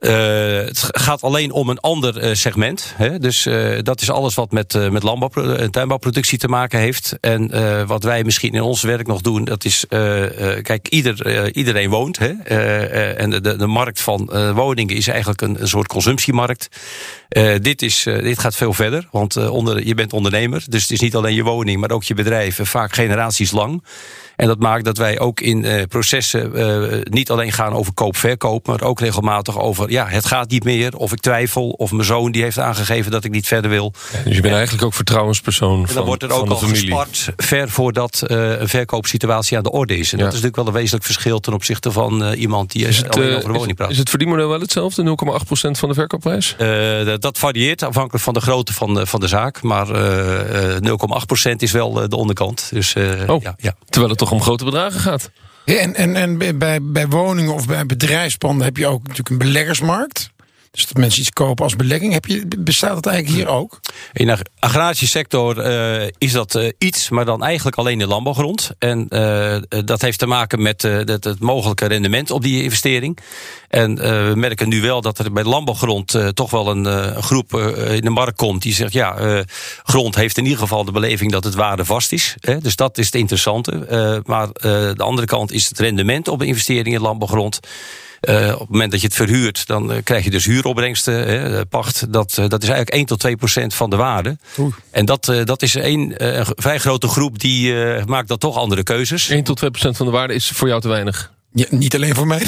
Uh, 0.05 0.67
het 0.67 0.89
gaat 0.91 1.23
alleen 1.23 1.51
om 1.53 1.69
een 1.69 1.81
ander 1.81 2.25
uh, 2.25 2.35
segment. 2.35 2.95
Hè? 2.97 3.19
Dus 3.19 3.47
uh, 3.47 3.79
dat 3.83 4.01
is 4.01 4.11
alles 4.11 4.35
wat 4.35 4.53
met, 4.53 4.91
met 4.91 5.03
landbouw 5.03 5.31
tuinbouwproductie 5.71 6.39
te 6.39 6.49
maken 6.49 6.79
heeft. 6.79 7.17
En 7.21 7.53
wat 7.87 8.03
wij 8.03 8.25
misschien 8.25 8.53
in 8.53 8.61
ons 8.61 8.83
werk 8.83 9.07
nog 9.07 9.21
doen, 9.21 9.45
dat 9.45 9.65
is... 9.65 9.85
kijk, 10.63 10.89
ieder, 10.89 11.53
iedereen 11.55 11.91
woont. 11.91 12.19
Hè? 12.19 12.33
en 13.13 13.31
de, 13.31 13.41
de, 13.41 13.57
de, 13.57 13.67
markt 13.67 14.01
van 14.01 14.31
woningen 14.55 14.97
is 14.97 15.09
eigenlijk 15.09 15.41
een, 15.41 15.61
een 15.61 15.69
soort 15.69 15.87
consumptiemarkt. 15.87 16.69
dit, 17.61 17.83
is, 17.83 18.03
dit 18.03 18.39
gaat 18.39 18.57
veel 18.57 18.73
verder, 18.73 19.09
want 19.11 19.49
onder, 19.49 19.87
je 19.87 19.95
bent 19.95 20.13
ondernemer. 20.13 20.65
Dus 20.69 20.83
het 20.83 20.91
is 20.91 21.01
niet 21.01 21.15
alleen 21.15 21.35
je 21.35 21.43
woning, 21.43 21.81
maar 21.81 21.91
ook 21.91 22.05
je 22.05 22.15
bedrijf. 22.15 22.59
vaak 22.63 22.95
generaties 22.95 23.51
lang. 23.51 23.83
En 24.37 24.47
dat 24.47 24.59
maakt 24.59 24.85
dat 24.85 24.97
wij 24.97 25.19
ook 25.19 25.41
in 25.41 25.65
uh, 25.65 25.83
processen 25.89 26.51
uh, 26.55 27.01
niet 27.03 27.31
alleen 27.31 27.53
gaan 27.53 27.73
over 27.73 27.93
koop-verkoop, 27.93 28.67
maar 28.67 28.83
ook 28.83 29.01
regelmatig 29.01 29.59
over 29.59 29.91
ja, 29.91 30.07
het 30.07 30.27
gaat 30.27 30.51
niet 30.51 30.65
meer, 30.65 30.97
of 30.97 31.13
ik 31.13 31.21
twijfel, 31.21 31.69
of 31.69 31.93
mijn 31.93 32.05
zoon 32.05 32.33
die 32.33 32.43
heeft 32.43 32.59
aangegeven 32.59 33.11
dat 33.11 33.25
ik 33.25 33.31
niet 33.31 33.47
verder 33.47 33.71
wil. 33.71 33.93
Ja, 34.13 34.19
dus 34.25 34.37
je 34.37 34.43
bent 34.43 34.55
eigenlijk 34.55 34.85
ook 34.85 34.95
vertrouwenspersoon. 34.95 35.79
En 35.79 35.85
dan 35.85 35.95
van, 35.95 36.05
wordt 36.05 36.23
er 36.23 36.33
ook 36.33 36.49
al 36.49 36.57
gespart 36.57 37.29
ver 37.37 37.71
voordat 37.71 38.23
uh, 38.27 38.61
een 38.61 38.69
verkoopsituatie 38.69 39.57
aan 39.57 39.63
de 39.63 39.71
orde 39.71 39.97
is. 39.97 40.13
En 40.13 40.19
ja. 40.19 40.25
dat 40.25 40.35
is 40.35 40.41
natuurlijk 40.41 40.57
wel 40.57 40.67
een 40.67 40.81
wezenlijk 40.81 41.05
verschil 41.05 41.41
ten 41.41 41.53
opzichte 41.53 41.93
van 41.93 42.33
iemand 42.33 42.73
die 42.73 42.87
is 42.87 42.97
het, 42.97 43.17
alleen 43.17 43.37
over 43.37 43.53
de 43.53 43.59
woning 43.59 43.77
praat. 43.77 43.91
Is 43.91 43.99
het 43.99 44.11
verdienmodel 44.11 44.49
wel 44.49 44.61
hetzelfde, 44.61 45.17
0,8% 45.33 45.71
van 45.71 45.89
de 45.89 45.95
verkoopprijs? 45.95 46.57
dat 47.21 47.39
varieert 47.39 47.83
afhankelijk 47.83 48.25
van 48.25 48.35
de 48.35 48.41
grootte 48.41 48.73
van 48.73 48.95
de, 48.95 49.07
van 49.07 49.21
de 49.21 49.29
zaak, 49.29 49.63
maar 49.63 49.87
0,8% 49.87 51.57
is 51.57 51.73
wel 51.73 52.09
de 52.09 52.17
onderkant. 52.17 52.69
Dus, 52.73 52.95
oh, 53.27 53.43
ja, 53.43 53.55
ja. 53.59 53.75
Terwijl 53.89 54.13
het 54.13 54.23
om 54.31 54.43
grote 54.43 54.65
bedragen 54.65 55.01
gaat. 55.01 55.31
Ja, 55.65 55.75
en, 55.75 55.95
en, 55.95 56.17
en 56.17 56.59
bij, 56.59 56.83
bij 56.83 57.09
woningen 57.09 57.55
of 57.55 57.67
bij 57.67 57.87
bedrijfspanden 57.87 58.65
heb 58.65 58.77
je 58.77 58.87
ook 58.87 59.01
natuurlijk 59.01 59.29
een 59.29 59.39
beleggersmarkt. 59.39 60.33
Dus 60.75 60.87
dat 60.87 60.97
mensen 60.97 61.21
iets 61.21 61.31
kopen 61.31 61.65
als 61.65 61.77
belegging. 61.77 62.13
Heb 62.13 62.27
je, 62.27 62.47
bestaat 62.59 62.95
dat 62.95 63.07
eigenlijk 63.07 63.37
hier 63.37 63.55
ook? 63.55 63.81
In 64.13 64.27
de 64.27 64.39
agrarische 64.59 65.07
sector 65.07 65.67
uh, 65.67 66.09
is 66.19 66.33
dat 66.33 66.55
uh, 66.55 66.71
iets, 66.79 67.09
maar 67.09 67.25
dan 67.25 67.43
eigenlijk 67.43 67.77
alleen 67.77 67.99
de 67.99 68.07
landbouwgrond. 68.07 68.71
En 68.79 69.07
uh, 69.11 69.57
dat 69.85 70.01
heeft 70.01 70.19
te 70.19 70.27
maken 70.27 70.63
met 70.63 70.83
het, 70.83 71.25
het, 71.25 71.41
mogelijke 71.41 71.87
rendement 71.87 72.31
op 72.31 72.43
die 72.43 72.63
investering. 72.63 73.19
En 73.69 73.95
we 73.95 74.33
merken 74.37 74.69
nu 74.69 74.81
wel 74.81 75.01
dat 75.01 75.19
er 75.19 75.33
bij 75.33 75.43
de 75.43 75.49
landbouwgrond 75.49 76.19
toch 76.35 76.51
wel 76.51 76.69
een 76.69 77.23
groep 77.23 77.55
in 77.89 78.01
de 78.01 78.11
markt 78.11 78.37
komt 78.37 78.63
die 78.63 78.75
zegt: 78.75 78.93
ja, 78.93 79.45
grond 79.83 80.15
heeft 80.15 80.39
in 80.39 80.45
ieder 80.45 80.59
geval 80.59 80.85
de 80.85 80.93
beleving 80.93 81.33
dat 81.33 81.45
het 81.45 81.55
waarde 81.55 81.85
vast 81.85 82.13
is. 82.13 82.35
Hè? 82.41 82.59
Dus 82.59 82.77
dat 82.77 82.99
is 82.99 83.07
het 83.07 83.15
interessante. 83.15 84.23
maar 84.27 84.49
de 84.53 84.95
andere 84.97 85.27
kant 85.27 85.53
is 85.53 85.69
het 85.69 85.79
rendement 85.79 86.29
op 86.29 86.41
een 86.41 86.47
investering 86.47 86.95
in 86.95 87.01
landbouwgrond. 87.01 87.61
Uh, 88.29 88.53
op 88.53 88.61
het 88.61 88.69
moment 88.69 88.91
dat 88.91 89.01
je 89.01 89.07
het 89.07 89.17
verhuurt, 89.17 89.67
dan 89.67 89.93
uh, 89.93 89.97
krijg 90.05 90.25
je 90.25 90.31
dus 90.31 90.45
huuropbrengsten, 90.45 91.15
hè, 91.15 91.67
pacht. 91.67 92.13
Dat, 92.13 92.37
uh, 92.41 92.49
dat 92.49 92.63
is 92.63 92.69
eigenlijk 92.69 92.91
1 92.91 93.07
tot 93.07 93.21
2 93.21 93.37
procent 93.37 93.75
van 93.75 93.91
de 93.91 93.97
waarde. 93.97 94.37
Oei. 94.59 94.73
En 94.91 95.05
dat, 95.05 95.33
dat 95.45 95.63
is 95.63 95.75
een 95.75 96.15
vrij 96.57 96.79
grote 96.79 97.09
groep 97.09 97.39
die 97.39 97.75
maakt 98.07 98.29
dan 98.29 98.39
toch 98.39 98.57
andere 98.57 98.83
keuzes. 98.83 99.29
1 99.29 99.45
tot 99.45 99.57
2 99.57 99.71
procent 99.71 99.97
van 99.97 100.07
de 100.07 100.13
waarde 100.13 100.35
is 100.35 100.51
voor 100.51 100.69
jou 100.69 100.81
te 100.81 100.89
weinig. 100.89 101.34
Ja, 101.57 101.67
niet 101.71 101.95
alleen 101.95 102.15
voor 102.15 102.27
mij. 102.27 102.39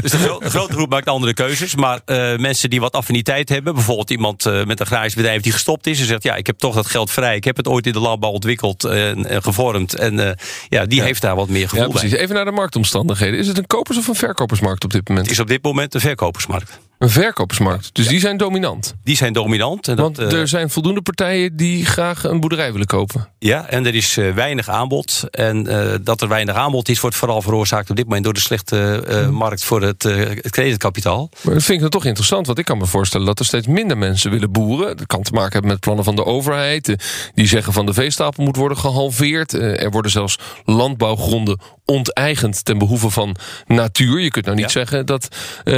dus 0.00 0.10
de, 0.10 0.18
gro 0.18 0.38
de, 0.38 0.50
grote 0.50 0.72
groep 0.72 0.90
maakt 0.90 1.08
andere 1.08 1.34
keuzes. 1.34 1.74
Maar 1.74 2.00
uh, 2.06 2.36
mensen 2.36 2.70
die 2.70 2.80
wat 2.80 2.92
affiniteit 2.92 3.48
hebben, 3.48 3.74
bijvoorbeeld 3.74 4.10
iemand 4.10 4.46
uh, 4.46 4.64
met 4.64 4.80
een 4.80 4.86
agrarisch 4.86 5.14
bedrijf 5.14 5.42
die 5.42 5.52
gestopt 5.52 5.86
is 5.86 6.00
en 6.00 6.06
zegt: 6.06 6.22
Ja, 6.22 6.34
ik 6.34 6.46
heb 6.46 6.58
toch 6.58 6.74
dat 6.74 6.86
geld 6.86 7.10
vrij. 7.10 7.36
Ik 7.36 7.44
heb 7.44 7.56
het 7.56 7.68
ooit 7.68 7.86
in 7.86 7.92
de 7.92 8.00
landbouw 8.00 8.30
ontwikkeld 8.30 8.84
en, 8.84 9.26
en 9.26 9.42
gevormd. 9.42 9.94
En 9.94 10.14
uh, 10.14 10.30
ja, 10.68 10.86
die 10.86 10.98
ja. 10.98 11.04
heeft 11.04 11.22
daar 11.22 11.36
wat 11.36 11.48
meer 11.48 11.68
gevoel 11.68 11.84
ja, 11.84 11.90
precies. 11.90 12.10
Bij. 12.10 12.20
Even 12.20 12.34
naar 12.34 12.44
de 12.44 12.50
marktomstandigheden. 12.50 13.38
Is 13.38 13.48
het 13.48 13.58
een 13.58 13.66
kopers- 13.66 13.98
of 13.98 14.08
een 14.08 14.14
verkopersmarkt 14.14 14.84
op 14.84 14.92
dit 14.92 15.08
moment? 15.08 15.26
Het 15.26 15.34
is 15.34 15.42
op 15.42 15.48
dit 15.48 15.62
moment 15.62 15.94
een 15.94 16.00
verkopersmarkt. 16.00 16.78
Een 16.98 17.10
verkopersmarkt. 17.10 17.90
Dus 17.94 18.08
die 18.08 18.20
zijn 18.20 18.36
dominant. 18.36 18.94
Die 19.04 19.16
zijn 19.16 19.32
dominant. 19.32 19.88
En 19.88 19.96
dat, 19.96 20.16
Want 20.16 20.32
eh, 20.32 20.38
er 20.40 20.48
zijn 20.48 20.70
voldoende 20.70 21.02
partijen 21.02 21.56
die 21.56 21.84
graag 21.86 22.24
een 22.24 22.40
boerderij 22.40 22.72
willen 22.72 22.86
kopen. 22.86 23.28
Ja, 23.38 23.66
en 23.68 23.86
er 23.86 23.94
is 23.94 24.16
eh, 24.16 24.32
weinig 24.34 24.68
aanbod. 24.68 25.24
En 25.30 25.66
eh, 25.66 25.94
dat 26.02 26.20
er 26.20 26.28
weinig 26.28 26.54
aanbod 26.54 26.88
is, 26.88 27.00
wordt 27.00 27.16
vooral 27.16 27.42
veroorzaakt 27.42 27.90
op 27.90 27.96
dit 27.96 28.04
moment 28.04 28.24
door 28.24 28.32
de 28.34 28.40
slechte 28.40 29.02
eh, 29.08 29.28
markt 29.28 29.64
voor 29.64 29.82
het, 29.82 30.04
eh, 30.04 30.16
het 30.16 30.50
kredietkapitaal. 30.50 31.28
Maar 31.42 31.54
dat 31.54 31.62
vind 31.62 31.74
ik 31.76 31.80
dan 31.80 31.90
toch 31.90 32.04
interessant, 32.04 32.46
want 32.46 32.58
ik 32.58 32.64
kan 32.64 32.78
me 32.78 32.86
voorstellen 32.86 33.26
dat 33.26 33.38
er 33.38 33.44
steeds 33.44 33.66
minder 33.66 33.98
mensen 33.98 34.30
willen 34.30 34.52
boeren. 34.52 34.96
Dat 34.96 35.06
kan 35.06 35.22
te 35.22 35.32
maken 35.32 35.52
hebben 35.52 35.70
met 35.70 35.80
plannen 35.80 36.04
van 36.04 36.16
de 36.16 36.24
overheid. 36.24 36.88
eh, 36.88 36.96
Die 37.34 37.46
zeggen 37.46 37.72
van 37.72 37.86
de 37.86 37.94
veestapel 37.94 38.44
moet 38.44 38.56
worden 38.56 38.78
gehalveerd. 38.78 39.54
Eh, 39.54 39.82
Er 39.82 39.90
worden 39.90 40.10
zelfs 40.10 40.38
landbouwgronden 40.64 41.60
onteigend 41.86 42.64
ten 42.64 42.78
behoeve 42.78 43.10
van 43.10 43.36
natuur. 43.66 44.20
Je 44.20 44.30
kunt 44.30 44.44
nou 44.44 44.56
niet 44.56 44.72
Ja. 44.72 44.80
zeggen 44.80 45.06
dat 45.06 45.28
eh, 45.64 45.74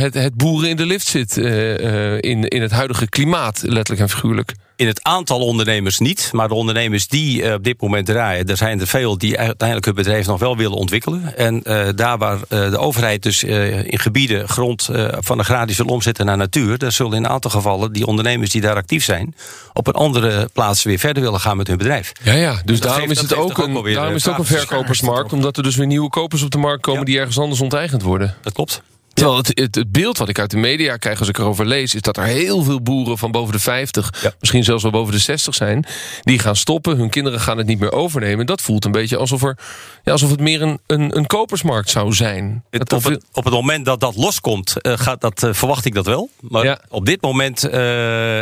het, 0.00 0.14
het 0.14 0.34
boeren 0.34 0.68
in 0.68 0.76
de 0.76 0.86
lift 0.86 1.06
zit 1.06 1.36
eh, 1.38 2.14
eh, 2.14 2.18
in, 2.20 2.44
in 2.48 2.62
het 2.62 2.70
huidige 2.70 3.08
klimaat, 3.08 3.62
letterlijk 3.62 4.00
en 4.00 4.08
figuurlijk. 4.08 4.52
In 4.80 4.86
het 4.86 5.02
aantal 5.02 5.38
ondernemers 5.40 5.98
niet, 5.98 6.30
maar 6.32 6.48
de 6.48 6.54
ondernemers 6.54 7.08
die 7.08 7.42
eh, 7.42 7.52
op 7.54 7.64
dit 7.64 7.80
moment 7.80 8.06
draaien, 8.06 8.46
er 8.46 8.56
zijn 8.56 8.80
er 8.80 8.86
veel 8.86 9.18
die 9.18 9.38
uiteindelijk 9.38 9.86
hun 9.86 9.94
bedrijf 9.94 10.26
nog 10.26 10.38
wel 10.40 10.56
willen 10.56 10.76
ontwikkelen. 10.76 11.36
En 11.36 11.62
eh, 11.62 11.88
daar 11.94 12.18
waar 12.18 12.38
eh, 12.48 12.70
de 12.70 12.78
overheid 12.78 13.22
dus 13.22 13.42
in 13.42 13.98
gebieden 13.98 14.48
grond 14.48 14.88
van 15.18 15.38
agrarisch 15.38 15.76
wil 15.76 15.86
omzetten 15.86 16.26
naar 16.26 16.36
natuur, 16.36 16.78
daar 16.78 16.92
zullen 16.92 17.12
in 17.12 17.24
een 17.24 17.30
aantal 17.30 17.50
gevallen 17.50 17.92
die 17.92 18.06
ondernemers 18.06 18.50
die 18.50 18.60
daar 18.60 18.74
actief 18.74 19.04
zijn, 19.04 19.34
op 19.72 19.86
een 19.86 19.92
andere 19.92 20.48
plaats 20.52 20.82
weer 20.82 20.98
verder 20.98 21.22
willen 21.22 21.40
gaan 21.40 21.56
met 21.56 21.66
hun 21.66 21.76
bedrijf. 21.76 22.12
Ja, 22.22 22.32
ja. 22.32 22.60
Dus 22.64 22.80
dat 22.80 22.88
daarom 22.90 23.08
geeft- 23.08 23.22
is 23.22 23.30
het 23.30 23.38
ook 23.38 23.58
een, 23.58 23.94
daarom 23.94 24.14
is 24.14 24.24
het 24.24 24.32
ook 24.32 24.38
een 24.38 24.44
verkopersmarkt, 24.44 25.32
omdat 25.32 25.56
er 25.56 25.62
dus 25.62 25.76
weer 25.76 25.86
nieuwe 25.86 26.08
kopers 26.10 26.42
op 26.42 26.50
de 26.50 26.58
markt 26.58 26.82
komen 26.82 27.00
Ja. 27.00 27.06
die 27.06 27.18
ergens 27.18 27.38
anders 27.38 27.60
onteigend 27.60 28.02
worden. 28.02 28.34
Dat 28.42 28.52
klopt. 28.52 28.82
Terwijl 29.20 29.38
het, 29.38 29.58
het, 29.58 29.74
het 29.74 29.92
beeld 29.92 30.18
wat 30.18 30.28
ik 30.28 30.38
uit 30.38 30.50
de 30.50 30.56
media 30.56 30.96
krijg 30.96 31.18
als 31.18 31.28
ik 31.28 31.38
erover 31.38 31.66
lees... 31.66 31.94
is 31.94 32.00
dat 32.00 32.16
er 32.16 32.22
heel 32.24 32.62
veel 32.62 32.80
boeren 32.82 33.18
van 33.18 33.30
boven 33.30 33.52
de 33.52 33.58
50, 33.58 34.22
Ja. 34.22 34.32
misschien 34.40 34.64
zelfs 34.64 34.82
wel 34.82 34.92
boven 34.92 35.12
de 35.12 35.18
60 35.18 35.54
zijn... 35.54 35.84
die 36.22 36.38
gaan 36.38 36.56
stoppen, 36.56 36.96
hun 36.96 37.10
kinderen 37.10 37.40
gaan 37.40 37.58
het 37.58 37.66
niet 37.66 37.78
meer 37.80 37.92
overnemen. 37.92 38.46
Dat 38.46 38.60
voelt 38.60 38.84
een 38.84 38.92
beetje 38.92 39.16
alsof, 39.16 39.42
er, 39.42 39.58
ja, 40.04 40.12
alsof 40.12 40.30
het 40.30 40.40
meer 40.40 40.62
een, 40.62 40.80
een, 40.86 41.16
een 41.16 41.26
kopersmarkt 41.26 41.90
zou 41.90 42.12
zijn. 42.12 42.64
Het- 42.70 42.92
op, 42.92 43.04
het, 43.04 43.24
op 43.32 43.44
het 43.44 43.52
moment 43.52 43.84
dat 43.84 44.00
dat 44.00 44.16
loskomt, 44.16 44.80
eh, 44.80 44.92
gaat 44.98 45.20
dat, 45.20 45.42
eh, 45.42 45.52
verwacht 45.52 45.84
ik 45.84 45.94
dat 45.94 46.06
wel. 46.06 46.30
Maar 46.40 46.64
Ja. 46.64 46.80
op 46.88 47.06
dit 47.06 47.22
moment 47.22 47.64
eh, 47.64 48.40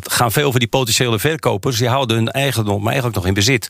gaan 0.00 0.32
veel 0.32 0.50
van 0.50 0.60
die 0.60 0.68
potentiële 0.68 1.18
verkopers... 1.18 1.78
die 1.78 1.88
houden 1.88 2.16
hun 2.16 2.30
eigendom 2.30 2.86
eigenlijk 2.86 3.16
nog 3.16 3.26
in 3.26 3.34
bezit. 3.34 3.68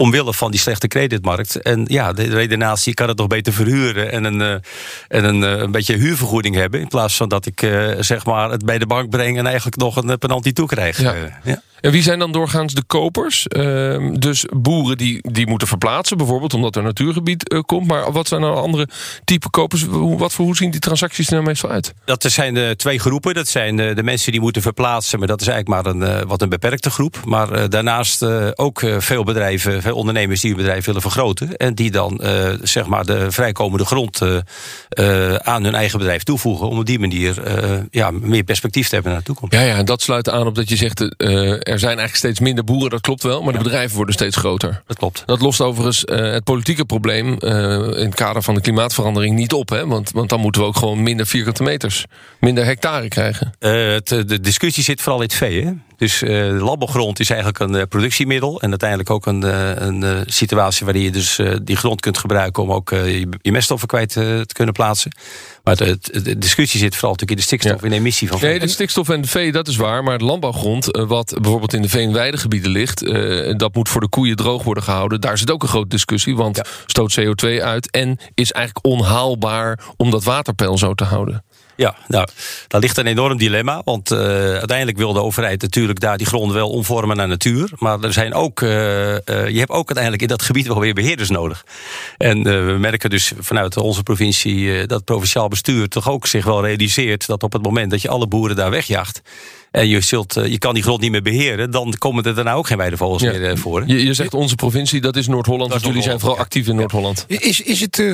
Omwille 0.00 0.34
van 0.34 0.50
die 0.50 0.60
slechte 0.60 0.88
creditmarkt. 0.88 1.62
En 1.62 1.84
ja, 1.86 2.12
de 2.12 2.22
redenatie, 2.22 2.94
kan 2.94 3.08
het 3.08 3.18
nog 3.18 3.26
beter 3.26 3.52
verhuren... 3.52 4.12
en 4.12 4.24
een, 4.24 4.40
eh, 4.40 4.52
en 5.08 5.24
een, 5.24 5.44
eh, 5.44 5.58
een 5.58 5.70
beetje 5.70 5.96
huurvergoeding 5.96 6.54
hebben... 6.54 6.80
in 6.80 6.88
plaats 6.88 7.16
van 7.16 7.28
dat 7.28 7.46
ik 7.46 7.62
eh, 7.62 7.90
zeg 7.98 8.24
maar 8.24 8.50
het 8.50 8.64
bij 8.64 8.78
de 8.78 8.86
bank 8.86 9.10
breng... 9.10 9.38
en 9.38 9.46
eigenlijk 9.46 9.76
nog 9.76 9.96
een 9.96 10.18
penalty 10.18 10.52
toekrijg. 10.52 11.00
Ja. 11.00 11.14
Ja. 11.44 11.62
En 11.80 11.90
wie 11.90 12.02
zijn 12.02 12.18
dan 12.18 12.32
doorgaans 12.32 12.74
de 12.74 12.82
kopers? 12.86 13.46
Ehm, 13.46 14.14
dus 14.14 14.46
boeren 14.56 14.96
die, 14.96 15.30
die 15.32 15.46
moeten 15.46 15.68
verplaatsen, 15.68 16.16
bijvoorbeeld 16.16 16.54
omdat 16.54 16.76
er 16.76 16.82
natuurgebied 16.82 17.48
eh, 17.48 17.60
komt. 17.60 17.86
Maar 17.86 18.12
wat 18.12 18.28
zijn 18.28 18.40
dan 18.40 18.54
andere 18.54 18.88
type 19.24 19.50
kopers? 19.50 19.84
Hoe, 19.84 20.18
wat 20.18 20.32
voor, 20.32 20.44
hoe 20.44 20.56
zien 20.56 20.70
die 20.70 20.80
transacties 20.80 21.26
er 21.26 21.32
nou 21.32 21.44
meestal 21.44 21.70
uit? 21.70 21.94
Dat 22.04 22.22
zijn 22.22 22.56
eh, 22.56 22.70
twee 22.70 22.98
groepen. 22.98 23.34
Dat 23.34 23.48
zijn 23.48 23.80
eh, 23.80 23.96
de 23.96 24.02
mensen 24.02 24.32
die 24.32 24.40
moeten 24.40 24.62
verplaatsen, 24.62 25.18
maar 25.18 25.28
dat 25.28 25.40
is 25.40 25.46
eigenlijk 25.46 25.84
maar 25.84 25.94
een, 25.94 26.26
wat 26.26 26.42
een 26.42 26.48
beperkte 26.48 26.90
groep. 26.90 27.20
Maar 27.24 27.70
daarnaast 27.70 28.24
ook 28.54 28.82
veel 28.98 29.24
bedrijven, 29.24 29.82
veel 29.82 29.96
ondernemers 29.96 30.40
die 30.40 30.50
hun 30.50 30.60
bedrijf 30.60 30.84
willen 30.84 31.00
vergroten. 31.00 31.56
En 31.56 31.74
die 31.74 31.90
dan 31.90 32.20
zeg 32.62 32.86
maar 32.86 33.04
de 33.04 33.30
vrijkomende 33.30 33.84
grond 33.84 34.22
aan 35.42 35.64
hun 35.64 35.74
eigen 35.74 35.98
bedrijf 35.98 36.22
toevoegen. 36.22 36.68
Om 36.68 36.78
op 36.78 36.86
die 36.86 36.98
manier 36.98 37.42
ja, 37.90 38.10
meer 38.10 38.42
perspectief 38.42 38.88
te 38.88 38.94
hebben 38.94 39.12
naar 39.12 39.20
de 39.20 39.26
toekomst. 39.26 39.54
Ja, 39.54 39.60
ja, 39.60 39.76
en 39.76 39.84
dat 39.84 40.02
sluit 40.02 40.28
aan 40.28 40.46
op 40.46 40.54
dat 40.54 40.68
je 40.68 40.76
zegt... 40.76 41.00
er 41.68 41.78
zijn 41.78 41.98
eigenlijk 41.98 42.16
steeds 42.16 42.40
minder 42.40 42.64
boeren, 42.64 42.90
dat 42.90 43.00
klopt 43.00 43.22
wel. 43.22 43.42
Maar 43.42 43.52
de 43.52 43.58
bedrijven 43.58 43.96
worden 43.96 44.14
steeds 44.14 44.36
groter. 44.36 44.82
Dat 44.86 44.96
klopt. 44.96 45.22
Dat 45.26 45.40
lost 45.40 45.60
overigens 45.60 46.04
eh, 46.04 46.32
het 46.32 46.44
politieke 46.44 46.84
probleem 46.84 47.38
eh, 47.38 47.52
in 47.72 48.06
het 48.06 48.14
kader 48.14 48.42
van 48.42 48.54
de 48.54 48.60
klimaatverandering 48.60 49.34
niet 49.34 49.52
op. 49.52 49.68
Hè? 49.68 49.86
Want, 49.86 50.10
want 50.10 50.28
dan 50.28 50.40
moeten 50.40 50.60
we 50.60 50.66
ook 50.66 50.76
gewoon 50.76 51.02
minder 51.02 51.26
vierkante 51.26 51.62
meters, 51.62 52.04
minder 52.40 52.64
hectare 52.64 53.08
krijgen. 53.08 53.52
Eh, 53.58 53.70
het, 53.72 54.08
de 54.08 54.40
discussie 54.40 54.84
zit 54.84 55.00
vooral 55.00 55.20
in 55.20 55.26
het 55.26 55.36
vee. 55.36 55.64
Hè? 55.64 55.72
Dus 55.98 56.22
eh, 56.22 56.28
de 56.28 56.52
landbouwgrond 56.60 57.20
is 57.20 57.28
eigenlijk 57.30 57.58
een 57.60 57.74
eh, 57.74 57.82
productiemiddel. 57.88 58.60
En 58.60 58.68
uiteindelijk 58.70 59.10
ook 59.10 59.26
een, 59.26 59.44
eh, 59.44 59.70
een 59.74 60.02
eh, 60.02 60.20
situatie 60.26 60.84
waarin 60.84 61.02
je 61.02 61.10
dus 61.10 61.38
eh, 61.38 61.54
die 61.62 61.76
grond 61.76 62.00
kunt 62.00 62.18
gebruiken 62.18 62.62
om 62.62 62.72
ook 62.72 62.90
eh, 62.90 63.18
je, 63.18 63.28
je 63.42 63.52
meststoffen 63.52 63.88
kwijt 63.88 64.16
eh, 64.16 64.24
te 64.40 64.54
kunnen 64.54 64.74
plaatsen. 64.74 65.12
Maar 65.64 65.76
de, 65.76 65.98
de, 66.22 66.38
discussie 66.38 66.80
zit 66.80 66.94
vooral 66.94 67.10
natuurlijk 67.10 67.30
in 67.30 67.36
de 67.36 67.42
stikstof 67.56 67.82
Ja. 67.82 67.88
de 67.88 67.94
emissie 67.94 68.28
van 68.28 68.38
Nee, 68.40 68.50
vee. 68.50 68.60
de 68.60 68.68
stikstof 68.68 69.08
en 69.08 69.20
de 69.20 69.28
vee, 69.28 69.52
dat 69.52 69.68
is 69.68 69.76
waar. 69.76 70.02
Maar 70.02 70.18
landbouwgrond, 70.20 70.92
eh, 70.92 71.04
wat 71.04 71.34
bijvoorbeeld 71.40 71.74
in 71.74 71.82
de 71.82 71.88
veenweidegebieden 71.88 72.70
ligt... 72.70 73.02
eh, 73.06 73.54
dat 73.56 73.74
moet 73.74 73.88
voor 73.88 74.00
de 74.00 74.08
koeien 74.08 74.36
droog 74.36 74.62
worden 74.62 74.82
gehouden. 74.82 75.20
Daar 75.20 75.38
zit 75.38 75.50
ook 75.50 75.62
een 75.62 75.68
grote 75.68 75.88
discussie, 75.88 76.36
want 76.36 76.56
Ja. 76.56 76.64
stoot 76.86 77.20
CO2 77.20 77.62
uit... 77.62 77.90
en 77.90 78.18
is 78.34 78.52
eigenlijk 78.52 78.86
onhaalbaar 78.86 79.78
om 79.96 80.10
dat 80.10 80.24
waterpeil 80.24 80.78
zo 80.78 80.94
te 80.94 81.04
houden. 81.04 81.44
Ja, 81.78 81.96
nou, 82.06 82.28
daar 82.68 82.80
ligt 82.80 82.96
een 82.96 83.06
enorm 83.06 83.38
dilemma. 83.38 83.82
Want 83.84 84.10
eh, 84.10 84.18
uiteindelijk 84.52 84.98
wil 84.98 85.12
de 85.12 85.22
overheid 85.22 85.62
natuurlijk 85.62 86.00
daar 86.00 86.16
die 86.16 86.26
gronden 86.26 86.56
wel 86.56 86.70
omvormen 86.70 87.16
naar 87.16 87.28
natuur. 87.28 87.70
Maar 87.76 88.00
er 88.00 88.12
zijn 88.12 88.34
ook, 88.34 88.62
eh, 88.62 88.68
je 89.26 89.58
hebt 89.58 89.70
ook 89.70 89.86
uiteindelijk 89.86 90.22
in 90.22 90.28
dat 90.28 90.42
gebied 90.42 90.66
wel 90.66 90.80
weer 90.80 90.94
beheerders 90.94 91.30
nodig. 91.30 91.64
En 92.16 92.42
we 92.42 92.76
merken 92.78 93.10
dus 93.10 93.32
vanuit 93.38 93.76
onze 93.76 94.02
provincie 94.02 94.86
dat 94.86 95.04
provinciaal 95.04 95.48
bestuur 95.48 95.88
toch 95.88 96.08
ook 96.10 96.26
zich 96.26 96.44
wel 96.44 96.64
realiseert 96.64 97.26
dat 97.26 97.42
op 97.42 97.52
het 97.52 97.62
moment 97.62 97.90
dat 97.90 98.02
je 98.02 98.08
alle 98.08 98.26
boeren 98.26 98.56
daar 98.56 98.70
wegjaagt. 98.70 99.22
En 99.70 99.88
je, 99.88 100.00
zult, 100.00 100.36
eh, 100.36 100.46
je 100.46 100.58
kan 100.58 100.74
die 100.74 100.82
grond 100.82 101.00
niet 101.00 101.10
meer 101.10 101.22
beheren, 101.22 101.70
dan 101.70 101.94
komen 101.98 102.24
er 102.24 102.34
daarna 102.34 102.52
ook 102.52 102.66
geen 102.66 102.76
weidevogels 102.76 103.22
Ja. 103.22 103.30
meer 103.30 103.44
eh, 103.50 103.56
voor. 103.56 103.82
Je, 103.86 104.04
je 104.04 104.14
zegt 104.14 104.34
onze 104.34 104.54
provincie, 104.54 105.00
dat 105.00 105.16
is 105.16 105.26
Noord-Holland. 105.26 105.74
Is 105.74 105.82
jullie 105.82 106.02
zijn 106.02 106.20
vooral 106.20 106.38
actief 106.38 106.66
in 106.66 106.76
Noord-Holland. 106.76 107.24
Is, 107.28 107.60
is 107.60 107.80
het, 107.80 107.98
eh, 107.98 108.06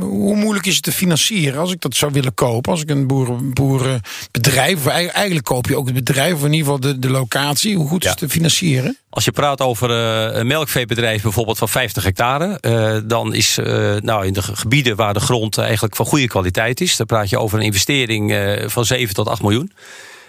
hoe 0.00 0.36
moeilijk 0.36 0.66
is 0.66 0.74
het 0.74 0.82
te 0.82 0.92
financieren 0.92 1.60
als 1.60 1.72
ik 1.72 1.80
dat 1.80 1.94
zou 1.94 2.12
willen 2.12 2.34
kopen? 2.34 2.70
Als 2.72 2.80
ik 2.82 2.90
een 2.90 3.06
boeren, 3.06 3.52
boerenbedrijf, 3.52 4.76
of 4.76 4.86
eigenlijk, 4.86 5.44
koop 5.44 5.66
je 5.66 5.76
ook 5.76 5.86
het 5.86 5.94
bedrijf, 5.94 6.34
of 6.34 6.44
in 6.44 6.52
ieder 6.52 6.64
geval 6.72 6.80
de, 6.80 6.98
de 6.98 7.10
locatie. 7.10 7.76
Hoe 7.76 7.88
goed 7.88 8.02
is 8.04 8.10
het 8.10 8.18
te 8.18 8.28
financieren? 8.28 8.96
Als 9.10 9.24
je 9.24 9.30
praat 9.32 9.60
over 9.60 9.90
eh, 9.90 10.38
een 10.38 10.46
melkveebedrijf 10.46 11.22
bijvoorbeeld 11.22 11.58
van 11.58 11.68
50 11.68 12.04
hectare, 12.04 12.58
eh, 12.60 12.96
dan 13.04 13.34
is 13.34 13.58
eh, 13.58 13.94
nou 14.00 14.26
in 14.26 14.32
de 14.32 14.42
ge- 14.42 14.56
gebieden 14.56 14.96
waar 14.96 15.14
de 15.14 15.20
grond 15.20 15.58
eigenlijk 15.58 15.96
van 15.96 16.06
goede 16.06 16.26
kwaliteit 16.26 16.80
is, 16.80 16.96
dan 16.96 17.06
praat 17.06 17.30
je 17.30 17.38
over 17.38 17.58
een 17.58 17.64
investering 17.64 18.32
eh, 18.32 18.68
van 18.68 18.84
7 18.84 19.14
tot 19.14 19.28
8 19.28 19.42
miljoen. 19.42 19.72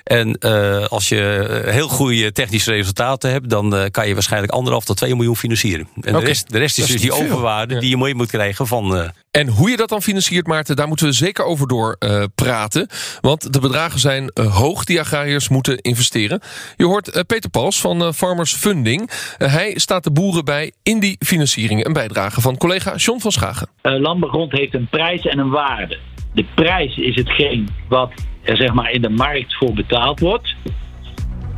En 0.06 0.34
eh, 0.38 0.86
als 0.86 1.10
je 1.10 1.22
eh, 1.64 1.74
heel 1.74 1.88
goede 1.88 2.32
technische 2.32 2.72
resultaten 2.72 3.32
hebt, 3.32 3.50
dan 3.50 3.76
eh, 3.76 3.86
kan 3.92 4.08
je 4.08 4.14
waarschijnlijk 4.14 4.52
anderhalf 4.54 4.86
tot 4.86 4.98
2 4.98 5.16
miljoen 5.16 5.36
financieren. 5.36 5.88
En 6.02 6.14
de, 6.14 6.20
rest, 6.20 6.52
de 6.52 6.58
rest 6.58 6.78
is 6.78 6.86
dus 6.88 7.02
die 7.02 7.12
veel. 7.12 7.24
overwaarde 7.24 7.74
Ja. 7.74 7.80
die 7.80 7.90
je 7.90 7.98
mee 7.98 8.16
moet 8.16 8.30
krijgen 8.30 8.68
van. 8.68 8.96
eh, 8.98 9.10
En 9.32 9.48
hoe 9.48 9.70
je 9.70 9.78
dat 9.78 9.90
dan 9.90 10.02
financiert, 10.02 10.48
Maarten, 10.48 10.76
daar 10.76 10.88
moeten 10.88 11.06
we 11.06 11.12
zeker 11.12 11.46
over 11.46 11.68
door 11.68 11.96
eh, 12.00 12.24
praten. 12.36 12.88
Want 13.22 13.54
de 13.54 13.60
bedragen 13.60 14.00
zijn 14.00 14.32
hoog 14.50 14.84
die 14.84 15.00
agrariërs 15.00 15.50
moeten 15.50 15.78
investeren. 15.82 16.40
Je 16.76 16.86
hoort 16.86 17.08
eh, 17.08 17.22
Peter 17.28 17.50
Pals 17.50 17.82
van 17.82 18.14
Farmers 18.14 18.54
Funding. 18.54 19.10
Hij 19.38 19.74
staat 19.76 20.04
de 20.04 20.12
boeren 20.12 20.46
bij 20.46 20.72
in 20.84 21.00
die 21.00 21.16
financiering. 21.20 21.86
Een 21.86 21.94
bijdrage 21.94 22.42
van 22.42 22.58
collega 22.58 22.96
John 22.96 23.20
van 23.20 23.32
Schagen. 23.32 23.68
Eh, 23.82 24.00
landbouwgrond 24.00 24.52
heeft 24.52 24.74
een 24.74 24.88
prijs 24.90 25.26
en 25.26 25.40
een 25.40 25.50
waarde. 25.50 25.98
De 26.34 26.46
prijs 26.56 26.98
is 26.98 27.16
hetgeen 27.16 27.70
wat 27.90 28.12
er 28.46 28.58
zeg 28.58 28.74
maar, 28.74 28.92
in 28.92 29.02
de 29.02 29.10
markt 29.10 29.56
voor 29.56 29.74
betaald 29.74 30.20
wordt. 30.20 30.56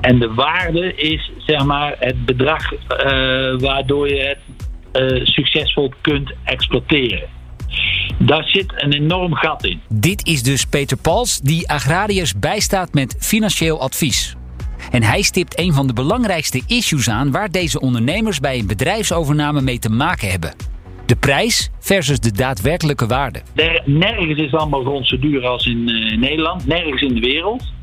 En 0.02 0.20
de 0.20 0.34
waarde 0.34 0.96
is 0.96 1.32
zeg 1.46 1.66
maar, 1.66 1.96
het 2.00 2.26
bedrag 2.26 2.74
eh, 2.74 2.80
waardoor 3.60 4.08
je 4.08 4.22
het 4.22 4.40
eh, 4.92 5.26
succesvol 5.26 5.94
kunt 6.02 6.32
exploiteren. 6.44 7.30
Daar 8.18 8.44
zit 8.44 8.74
een 8.76 8.94
enorm 8.94 9.34
gat 9.34 9.66
in. 9.66 9.82
Dit 9.90 10.28
is 10.28 10.44
dus 10.44 10.66
Peter 10.66 10.98
Pals, 10.98 11.40
die 11.40 11.70
agrariërs 11.70 12.40
bijstaat 12.40 12.94
met 12.94 13.16
financieel 13.20 13.82
advies. 13.82 14.36
En 14.92 15.04
hij 15.04 15.22
stipt 15.22 15.60
een 15.60 15.74
van 15.74 15.88
de 15.88 15.94
belangrijkste 15.94 16.62
issues 16.68 17.10
aan 17.10 17.32
waar 17.32 17.52
deze 17.52 17.80
ondernemers 17.80 18.40
bij 18.40 18.60
een 18.60 18.68
bedrijfsovername 18.68 19.62
mee 19.62 19.80
te 19.80 19.90
maken 19.90 20.30
hebben. 20.30 20.54
De 21.08 21.16
prijs 21.16 21.70
versus 21.80 22.20
de 22.20 22.32
daadwerkelijke 22.32 23.08
waarde. 23.08 23.42
Ner- 23.56 23.82
Nergens 23.86 24.40
is 24.40 24.52
landbouwgrond 24.52 25.08
zo 25.08 25.20
duur 25.20 25.46
als 25.46 25.66
in 25.66 25.90
eh, 25.90 26.18
Nederland, 26.18 26.68
nergens 26.68 27.02
in 27.02 27.14
de 27.14 27.20
wereld. 27.20 27.74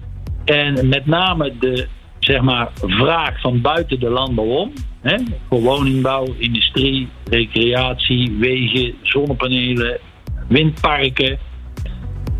En 0.44 0.88
met 0.88 1.06
name 1.06 1.52
de 1.60 1.86
zeg 2.18 2.40
maar, 2.40 2.68
vraag 2.74 3.40
van 3.40 3.60
buiten 3.60 4.00
de 4.00 4.08
landbouw 4.08 4.44
om, 4.44 4.72
hè, 5.02 5.16
voor 5.48 5.60
woningbouw, 5.60 6.34
industrie, 6.38 7.08
recreatie, 7.30 8.36
wegen, 8.38 8.94
zonnepanelen, 9.02 9.98
windparken, 10.48 11.38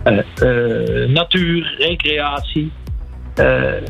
eh, 0.03 0.19
eh, 0.19 1.09
natuur, 1.11 1.75
recreatie. 1.79 2.73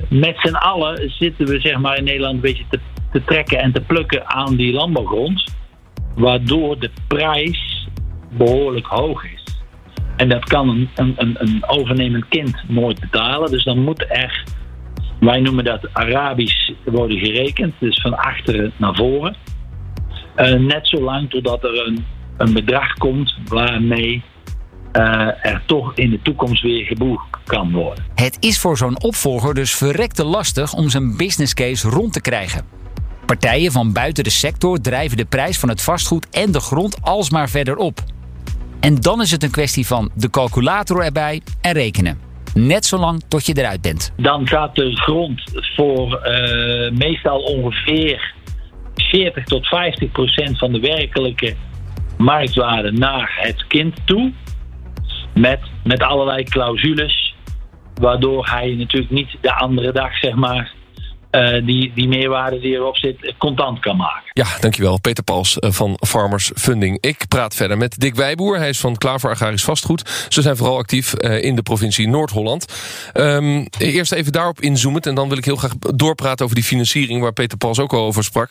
Met 0.09 0.35
z'n 0.37 0.55
allen 0.55 1.13
zitten 1.19 1.47
we 1.47 1.61
zeg 1.61 1.79
maar, 1.79 1.99
in 1.99 2.05
Nederland 2.05 2.35
een 2.35 2.41
beetje 2.41 2.65
te, 2.71 2.79
te 3.13 3.25
trekken 3.25 3.59
en 3.59 3.73
te 3.73 3.81
plukken 3.81 4.29
aan 4.31 4.57
die 4.57 4.73
landbouwgrond 4.73 5.53
waardoor 6.15 6.79
de 6.79 6.91
prijs 7.07 7.89
behoorlijk 8.31 8.87
hoog 8.87 9.25
is. 9.25 9.45
En 10.17 10.29
dat 10.29 10.45
kan 10.45 10.69
een, 10.69 10.89
een, 10.95 11.37
een, 11.39 11.65
overnemend 11.67 12.29
kind 12.29 12.63
nooit 12.69 13.01
betalen. 13.01 13.51
Dus 13.51 13.65
dan 13.65 13.79
moet 13.79 14.05
er, 14.09 14.45
wij 15.21 15.41
noemen 15.41 15.65
dat 15.65 15.89
Arabisch 15.93 16.71
worden 16.85 17.19
gerekend. 17.19 17.75
Dus 17.79 18.01
van 18.01 18.17
achteren 18.17 18.73
naar 18.77 18.95
voren. 18.95 19.37
Eh, 20.35 20.53
net 20.53 20.89
zolang 20.89 21.31
totdat 21.31 21.65
er 21.65 21.87
een, 21.87 22.05
een 22.37 22.53
bedrag 22.53 22.95
komt 22.95 23.35
waarmee 23.49 24.23
eh, 24.93 25.29
er 25.43 25.63
toch 25.67 25.93
in 25.95 26.11
de 26.11 26.23
toekomst 26.23 26.63
weer 26.63 26.85
geboekt 26.85 27.39
kan 27.45 27.73
worden. 27.73 28.05
Het 28.15 28.37
is 28.41 28.59
voor 28.61 28.77
zo'n 28.77 29.03
opvolger 29.03 29.55
dus 29.55 29.75
verrekte 29.75 30.25
lastig 30.25 30.73
om 30.73 30.89
zijn 30.89 31.17
business 31.17 31.55
case 31.55 31.89
rond 31.89 32.13
te 32.13 32.21
krijgen. 32.21 32.84
Partijen 33.27 33.73
van 33.73 33.93
buiten 33.93 34.25
de 34.25 34.31
sector 34.31 34.81
drijven 34.81 35.17
de 35.17 35.25
prijs 35.25 35.59
van 35.59 35.69
het 35.69 35.83
vastgoed 35.83 36.29
en 36.31 36.53
de 36.53 36.61
grond 36.61 37.03
alsmaar 37.03 37.49
verder 37.49 37.77
op. 37.77 37.99
En 38.81 38.95
dan 38.95 39.21
is 39.21 39.31
het 39.31 39.43
een 39.43 39.51
kwestie 39.51 39.87
van 39.87 40.11
de 40.15 40.31
calculator 40.31 41.03
erbij 41.05 41.41
en 41.61 41.73
rekenen. 41.73 42.19
Net 42.55 42.85
zolang 42.85 43.25
tot 43.29 43.47
je 43.47 43.59
eruit 43.59 43.81
bent. 43.81 44.13
Dan 44.17 44.49
gaat 44.49 44.75
de 44.75 44.97
grond 44.97 45.43
voor 45.77 46.15
eh, 46.15 46.91
meestal 46.93 47.39
ongeveer 47.39 48.35
40 48.95 49.45
tot 49.45 49.67
50 49.67 50.11
procent 50.11 50.59
van 50.59 50.73
de 50.73 50.81
werkelijke 50.81 51.55
marktwaarde 52.19 52.93
naar 52.93 53.33
het 53.41 53.67
kind 53.67 53.97
toe. 54.05 54.33
Met, 55.35 55.61
met 55.85 56.03
allerlei 56.03 56.45
clausules, 56.45 57.35
waardoor 57.95 58.47
hij 58.47 58.75
natuurlijk 58.75 59.13
niet 59.13 59.37
de 59.41 59.55
andere 59.55 59.93
dag, 59.93 60.19
zeg 60.19 60.35
maar, 60.35 60.74
die, 61.65 61.93
die 61.95 62.09
meerwaarde 62.09 62.61
die 62.61 62.73
erop 62.73 62.97
zit, 62.97 63.35
contant 63.39 63.81
kan 63.81 63.97
maken. 63.97 64.31
Ja, 64.33 64.47
dankjewel. 64.61 65.01
Peter 65.01 65.25
Pals 65.25 65.59
eh, 65.59 65.71
van 65.71 65.99
Farmers 66.07 66.51
Funding. 66.55 66.99
Ik 67.01 67.29
praat 67.29 67.55
verder 67.55 67.77
met 67.77 68.01
Dick 68.01 68.15
Wijboer. 68.15 68.59
Hij 68.59 68.69
is 68.69 68.81
van 68.81 68.97
Klaver 68.97 69.31
Agrarisch 69.31 69.65
Vastgoed. 69.65 70.27
Ze 70.29 70.43
zijn 70.43 70.57
vooral 70.57 70.77
actief 70.77 71.15
uh, 71.17 71.43
in 71.43 71.57
de 71.57 71.63
provincie 71.63 72.09
Noord-Holland. 72.09 72.73
Um, 73.15 73.67
eerst 73.79 74.13
even 74.13 74.33
daarop 74.33 74.61
inzoomend 74.61 75.07
en 75.07 75.15
dan 75.15 75.29
wil 75.29 75.39
ik 75.39 75.45
heel 75.45 75.57
graag 75.57 75.73
doorpraten 75.79 76.45
over 76.45 76.57
die 76.57 76.65
financiering 76.65 77.21
waar 77.21 77.33
Peter 77.33 77.59
Pals 77.59 77.79
ook 77.79 77.93
al 77.93 78.05
over 78.05 78.25
sprak. 78.25 78.51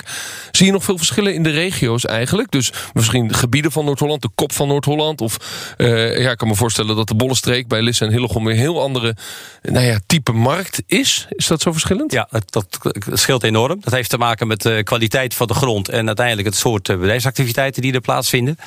Zie 0.52 0.66
je 0.66 0.72
nog 0.72 0.84
veel 0.84 0.98
verschillen 0.98 1.34
in 1.34 1.44
de 1.44 1.50
regio's 1.50 2.06
eigenlijk? 2.06 2.52
Dus 2.52 2.72
misschien 2.94 3.34
gebieden 3.34 3.72
van 3.72 3.86
Noord-Holland, 3.86 4.22
de 4.22 4.30
kop 4.36 4.52
van 4.52 4.68
Noord-Holland 4.68 5.22
of 5.22 5.38
uh, 5.78 6.20
ja, 6.20 6.32
ik 6.32 6.38
kan 6.38 6.48
me 6.48 6.56
voorstellen 6.56 6.96
dat 6.96 7.08
de 7.08 7.16
Bollestreek 7.16 7.68
bij 7.68 7.82
Lisse 7.82 8.06
en 8.06 8.12
Hillegom 8.12 8.44
weer 8.44 8.54
een 8.54 8.60
heel 8.60 8.82
andere 8.82 9.16
nou 9.62 9.86
ja, 9.86 10.00
type 10.06 10.32
markt 10.32 10.84
is. 10.86 11.28
Is 11.30 11.48
dat 11.48 11.62
zo 11.62 11.72
verschillend? 11.72 12.12
Ja, 12.12 12.28
dat, 12.50 12.73
dat 12.82 13.20
scheelt 13.20 13.44
enorm. 13.44 13.78
Dat 13.82 13.94
heeft 13.94 14.10
te 14.10 14.18
maken 14.18 14.48
met 14.48 14.62
de 14.62 14.82
kwaliteit 14.84 15.34
van 15.34 15.48
de 15.48 15.54
grond 15.54 15.90
en 15.90 16.08
uiteindelijk 16.08 16.48
het 16.48 16.56
soort 16.56 16.90
eh, 16.90 16.98
bedrijfsactiviteiten 16.98 17.82
die 17.82 17.94
er 17.94 18.02
plaatsvinden. 18.02 18.58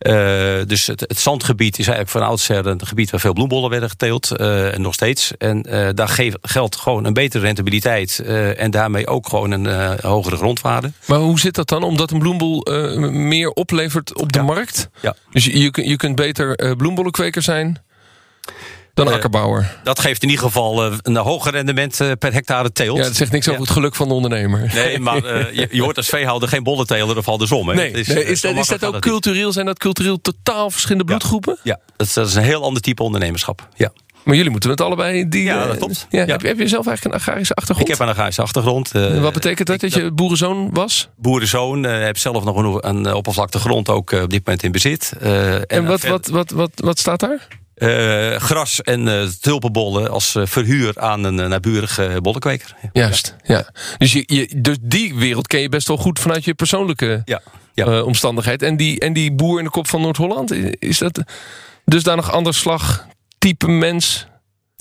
Uh, 0.00 0.14
dus 0.66 0.86
het, 0.86 1.00
het, 1.00 1.18
zandgebied 1.18 1.78
is 1.78 1.86
eigenlijk 1.86 2.16
van 2.16 2.22
oudsher 2.22 2.66
een 2.66 2.86
gebied 2.86 3.10
waar 3.10 3.20
veel 3.20 3.32
bloembollen 3.32 3.70
werden 3.70 3.88
geteeld. 3.88 4.32
Uh, 4.36 4.74
en 4.74 4.80
nog 4.80 4.94
steeds. 4.94 5.32
En 5.38 5.66
uh, 5.68 5.88
daar 5.94 6.08
geeft, 6.08 6.36
geldt 6.40 6.76
gewoon 6.76 7.04
een 7.04 7.12
betere 7.12 7.44
rentabiliteit. 7.44 8.18
en 8.56 8.70
daarmee 8.70 9.06
ook 9.06 9.28
gewoon 9.28 9.50
een 9.50 9.98
hogere 10.00 10.36
grondwaarde. 10.36 10.92
Maar 11.06 11.18
hoe 11.18 11.40
zit 11.40 11.54
dat 11.54 11.68
dan? 11.68 11.82
Omdat 11.82 12.10
een 12.10 12.18
bloembol 12.18 12.66
meer 13.10 13.50
oplevert 13.50 14.18
op 14.18 14.32
de 14.32 14.38
ja. 14.38 14.44
markt? 14.44 14.88
Ja. 15.00 15.14
Dus 15.30 15.44
je, 15.44 15.70
je 15.74 15.96
kunt 15.96 16.16
beter 16.16 16.76
bloembollenkweker 16.76 17.42
zijn? 17.42 17.82
Dan 18.94 19.08
Uh, 19.08 19.12
akkerbouwer. 19.12 19.78
Dat 19.82 20.00
geeft 20.00 20.22
in 20.22 20.28
ieder 20.28 20.44
geval 20.44 20.86
uh, 20.86 20.98
een 21.02 21.16
hoger 21.16 21.52
rendement 21.52 22.00
uh, 22.00 22.10
per 22.18 22.32
hectare 22.32 22.72
teelt. 22.72 22.96
Ja, 22.96 23.02
dat 23.02 23.16
zegt 23.16 23.32
niks 23.32 23.48
over 23.48 23.60
het 23.60 23.70
geluk 23.70 23.94
van 23.94 24.08
de 24.08 24.14
ondernemer. 24.14 24.70
Nee, 24.74 24.98
maar 24.98 25.16
je, 25.54 25.68
je, 25.70 25.82
hoort 25.82 25.96
als 25.96 26.08
veehouder 26.08 26.48
geen 26.48 26.62
bollenteler 26.62 27.16
of 27.16 27.28
andersom. 27.28 27.68
Hè? 27.68 27.74
Nee, 27.74 27.90
is, 27.90 28.06
nee, 28.06 28.24
is, 28.24 28.40
dat, 28.40 28.56
is 28.56 28.66
dat 28.66 28.84
ook 28.84 29.00
cultureel? 29.00 29.52
Zijn 29.52 29.66
dat 29.66 29.78
cultureel 29.78 30.20
totaal 30.20 30.70
verschillende 30.70 31.04
bloedgroepen? 31.04 31.58
Ja, 31.62 31.78
ja 31.86 31.92
dat, 31.96 32.06
is, 32.06 32.12
dat, 32.12 32.28
is, 32.28 32.34
een 32.34 32.42
heel 32.42 32.62
ander 32.62 32.82
type 32.82 33.02
ondernemerschap. 33.02 33.68
Ja. 33.74 33.92
Maar 34.24 34.36
jullie 34.36 34.50
moeten 34.50 34.70
het 34.70 34.80
allebei... 34.80 35.28
Die, 35.28 35.44
ja, 35.44 35.66
dat 35.66 35.76
klopt. 35.76 36.06
Ja, 36.10 36.20
ja. 36.20 36.26
Heb, 36.26 36.42
heb, 36.42 36.58
je 36.58 36.68
zelf 36.68 36.86
eigenlijk 36.86 37.14
een 37.14 37.20
agrarische 37.20 37.54
achtergrond? 37.54 37.88
Ik 37.88 37.96
heb 37.96 38.06
een 38.06 38.12
agrarische 38.12 38.42
achtergrond. 38.42 38.90
wat 39.20 39.32
betekent 39.32 39.68
dat, 39.68 39.80
dat 39.80 39.94
je 39.94 40.12
boerenzoon 40.12 40.70
was? 40.72 41.08
Boerenzoon. 41.16 41.82
heb 41.82 42.18
zelf 42.18 42.44
nog 42.44 42.56
een, 42.56 42.88
een 42.88 43.14
oppervlakte 43.14 43.58
grond 43.58 43.88
ook 43.88 44.12
op 44.12 44.30
dit 44.30 44.46
moment 44.46 44.62
in 44.62 44.72
bezit. 44.72 45.12
en 45.20 45.66
en 45.66 45.86
wat, 45.86 46.02
wat, 46.02 46.26
wat, 46.26 46.50
wat, 46.50 46.70
wat 46.74 46.98
staat 46.98 47.20
daar? 47.20 47.48
Uh, 47.82 48.36
gras 48.36 48.82
en 48.82 49.06
uh, 49.06 49.22
tulpenbollen 49.40 50.10
als 50.10 50.34
uh, 50.34 50.46
verhuur 50.46 51.00
aan 51.00 51.24
een 51.24 51.34
naburige 51.34 52.18
bollenkweker. 52.20 52.74
Juist, 52.92 53.36
ja. 53.42 53.56
ja. 53.56 53.68
Dus, 53.98 54.12
je, 54.12 54.22
je, 54.26 54.48
dus 54.56 54.76
die 54.80 55.14
wereld 55.14 55.46
ken 55.46 55.60
je 55.60 55.68
best 55.68 55.88
wel 55.88 55.96
goed 55.96 56.18
vanuit 56.18 56.44
je 56.44 56.54
persoonlijke 56.54 57.22
ja, 57.24 57.40
ja. 57.74 58.02
omstandigheid. 58.02 58.62
En 58.62 58.76
die, 58.76 59.00
en 59.00 59.12
die 59.12 59.32
boer 59.32 59.58
in 59.58 59.64
de 59.64 59.70
kop 59.70 59.88
van 59.88 60.00
Noord-Holland, 60.00 60.52
is 60.78 60.98
dat 60.98 61.22
dus 61.84 62.02
daar 62.02 62.16
nog 62.16 62.32
ander 62.32 62.54
slag 62.54 63.06
type 63.38 63.68
mens? 63.68 64.26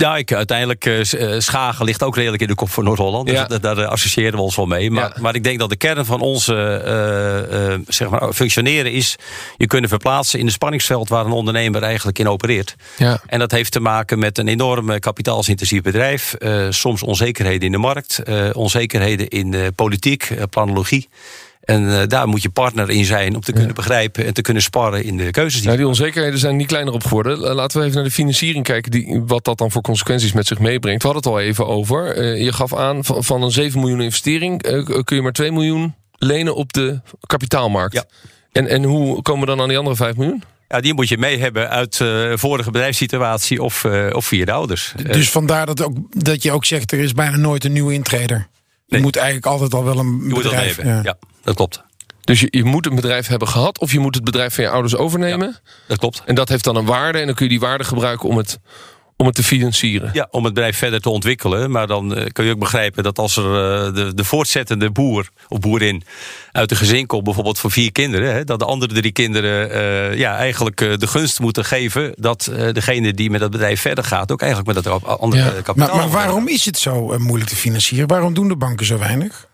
Ja, 0.01 0.17
ik, 0.17 0.33
uiteindelijk 0.33 0.85
uh, 0.85 1.39
Schagen 1.39 1.85
ligt 1.85 2.03
ook 2.03 2.15
redelijk 2.15 2.41
in 2.41 2.47
de 2.47 2.55
kop 2.55 2.69
van 2.69 2.83
Noord-Holland. 2.83 3.27
Dus 3.27 3.47
daar, 3.47 3.59
daar 3.59 3.85
associëren 3.85 4.33
we 4.33 4.41
ons 4.41 4.55
wel 4.55 4.65
mee. 4.65 4.91
Maar, 4.91 5.03
ja. 5.15 5.21
maar 5.21 5.35
ik 5.35 5.43
denk 5.43 5.59
dat 5.59 5.69
de 5.69 5.75
kern 5.75 6.05
van 6.05 6.19
onze 6.19 6.53
uh, 6.53 7.69
uh, 7.69 7.79
zeg 7.87 8.09
maar, 8.09 8.33
functioneren 8.33 8.91
is... 8.91 9.15
je 9.57 9.67
kunnen 9.67 9.89
verplaatsen 9.89 10.39
in 10.39 10.45
het 10.45 10.53
spanningsveld 10.53 11.09
waar 11.09 11.25
een 11.25 11.31
ondernemer 11.31 11.83
eigenlijk 11.83 12.19
in 12.19 12.27
opereert. 12.27 12.75
Ja. 12.97 13.21
En 13.25 13.39
dat 13.39 13.51
heeft 13.51 13.71
te 13.71 13.79
maken 13.79 14.19
met 14.19 14.37
een 14.37 14.47
enorm 14.47 14.99
kapitaalsintensief 14.99 15.81
bedrijf. 15.81 16.35
soms 16.69 17.03
onzekerheden 17.03 17.61
in 17.61 17.71
de 17.71 17.77
markt. 17.77 18.21
onzekerheden 18.53 19.27
in 19.27 19.51
de 19.51 19.71
politiek, 19.75 20.31
planologie. 20.49 21.09
En 21.71 21.83
uh, 21.83 22.01
daar 22.07 22.27
moet 22.27 22.41
je 22.41 22.49
partner 22.49 22.89
in 22.89 23.05
zijn 23.05 23.35
om 23.35 23.41
te 23.41 23.51
kunnen 23.51 23.69
ja. 23.69 23.75
begrijpen 23.75 24.25
en 24.25 24.33
te 24.33 24.41
kunnen 24.41 24.63
sparren 24.63 25.03
in 25.03 25.17
de 25.17 25.31
keuzes. 25.31 25.53
Die, 25.53 25.65
nou, 25.65 25.77
die 25.77 25.87
onzekerheden 25.87 26.39
zijn 26.39 26.55
niet 26.55 26.67
kleiner 26.67 26.93
op 26.93 27.03
geworden. 27.03 27.37
Laten 27.37 27.79
we 27.79 27.83
even 27.83 27.95
naar 27.95 28.07
de 28.07 28.13
financiering 28.13 28.63
kijken, 28.63 28.91
die, 28.91 29.21
wat 29.25 29.45
dat 29.45 29.57
dan 29.57 29.71
voor 29.71 29.81
consequenties 29.81 30.33
met 30.33 30.47
zich 30.47 30.59
meebrengt. 30.59 31.03
We 31.03 31.09
hadden 31.09 31.31
het 31.31 31.41
al 31.41 31.47
even 31.47 31.67
over. 31.67 32.17
Uh, 32.17 32.43
je 32.43 32.53
gaf 32.53 32.75
aan 32.75 33.05
van, 33.05 33.23
van, 33.23 33.43
een 33.43 33.51
7 33.51 33.79
miljoen 33.79 34.01
investering 34.01 34.65
uh, 34.67 34.83
kun 35.03 35.15
je 35.15 35.21
maar 35.21 35.31
2 35.31 35.51
miljoen 35.51 35.95
lenen 36.17 36.55
op 36.55 36.73
de 36.73 37.01
kapitaalmarkt. 37.25 37.93
Ja. 37.93 38.03
En, 38.51 38.67
en 38.67 38.83
hoe 38.83 39.21
komen 39.21 39.41
we 39.41 39.47
dan 39.47 39.61
aan 39.61 39.67
die 39.67 39.77
andere 39.77 39.95
5 39.95 40.15
miljoen? 40.15 40.43
Ja, 40.67 40.79
die 40.79 40.93
moet 40.93 41.09
je 41.09 41.17
mee 41.17 41.39
hebben 41.39 41.69
uit 41.69 41.99
uh, 41.99 42.31
vorige 42.35 42.71
bedrijfssituatie 42.71 43.63
of, 43.63 43.83
uh, 43.83 44.07
of 44.11 44.25
via 44.25 44.45
de 44.45 44.51
ouders. 44.51 44.93
Dus 45.11 45.29
vandaar 45.29 45.65
dat, 45.65 45.83
ook, 45.83 45.95
dat 46.09 46.43
je 46.43 46.51
ook 46.51 46.65
zegt, 46.65 46.91
er 46.91 46.99
is 46.99 47.13
bijna 47.13 47.37
nooit 47.37 47.63
een 47.63 47.71
nieuwe 47.71 47.93
intreder. 47.93 48.47
Je 48.85 48.97
nee. 48.97 49.01
moet 49.01 49.15
eigenlijk 49.15 49.45
altijd 49.45 49.73
al 49.73 49.83
wel 49.83 49.97
een 49.97 50.23
je 50.27 50.33
bedrijf 50.33 50.75
hebben. 50.75 50.95
Ja. 50.95 51.01
ja, 51.03 51.17
dat 51.43 51.55
klopt. 51.55 51.83
Dus 52.21 52.39
je, 52.39 52.47
je, 52.49 52.63
moet 52.63 52.85
een 52.85 52.95
bedrijf 52.95 53.27
hebben 53.27 53.47
gehad... 53.47 53.79
of 53.79 53.91
je 53.91 53.99
moet 53.99 54.15
het 54.15 54.23
bedrijf 54.23 54.55
van 54.55 54.63
je 54.63 54.69
ouders 54.69 54.95
overnemen. 54.95 55.47
Ja, 55.47 55.71
dat 55.87 55.97
klopt. 55.97 56.21
En 56.25 56.35
dat 56.35 56.49
heeft 56.49 56.63
dan 56.63 56.75
een 56.75 56.85
waarde... 56.85 57.19
en 57.19 57.25
dan 57.25 57.35
kun 57.35 57.45
je 57.45 57.51
die 57.51 57.59
waarde 57.59 57.83
gebruiken 57.83 58.29
om 58.29 58.37
het, 58.37 58.59
om 59.17 59.25
het 59.25 59.35
te 59.35 59.43
financieren. 59.43 60.09
Ja, 60.13 60.27
om 60.31 60.43
het 60.43 60.53
bedrijf 60.53 60.77
verder 60.77 61.01
te 61.01 61.09
ontwikkelen. 61.09 61.71
Maar 61.71 61.87
dan 61.87 62.17
uh, 62.17 62.25
kun 62.31 62.45
je 62.45 62.51
ook 62.51 62.59
begrijpen 62.59 63.03
dat 63.03 63.19
als 63.19 63.37
er 63.37 63.45
uh, 63.45 63.93
de, 63.93 64.13
de 64.13 64.23
voortzettende 64.23 64.91
boer 64.91 65.29
of 65.47 65.59
boerin... 65.59 66.03
uit 66.51 66.71
een 66.71 66.77
gezin 66.77 67.05
komt, 67.05 67.23
bijvoorbeeld 67.23 67.59
voor 67.59 67.71
vier 67.71 67.91
kinderen... 67.91 68.33
Hè, 68.33 68.43
dat 68.43 68.59
de 68.59 68.65
andere 68.65 68.93
drie 68.93 69.11
kinderen 69.11 69.71
uh, 69.71 70.17
ja, 70.17 70.37
eigenlijk 70.37 70.77
de 70.77 71.07
gunst 71.07 71.39
moeten 71.39 71.65
geven... 71.65 72.13
dat 72.15 72.51
degene 72.71 73.13
die 73.13 73.29
met 73.29 73.39
dat 73.39 73.51
bedrijf 73.51 73.81
verder 73.81 74.03
gaat... 74.03 74.31
ook 74.31 74.41
eigenlijk 74.41 74.73
met 74.73 74.83
dat 74.83 75.05
andere 75.19 75.43
ja. 75.43 75.49
kapitaal... 75.49 75.87
Maar, 75.87 75.95
maar 75.95 76.09
waarom 76.09 76.47
is 76.47 76.65
het 76.65 76.77
zo 76.77 77.17
moeilijk 77.17 77.49
te 77.49 77.55
financieren? 77.55 78.07
Waarom 78.07 78.33
doen 78.33 78.47
de 78.47 78.55
banken 78.55 78.85
zo 78.85 78.97
weinig? 78.97 79.47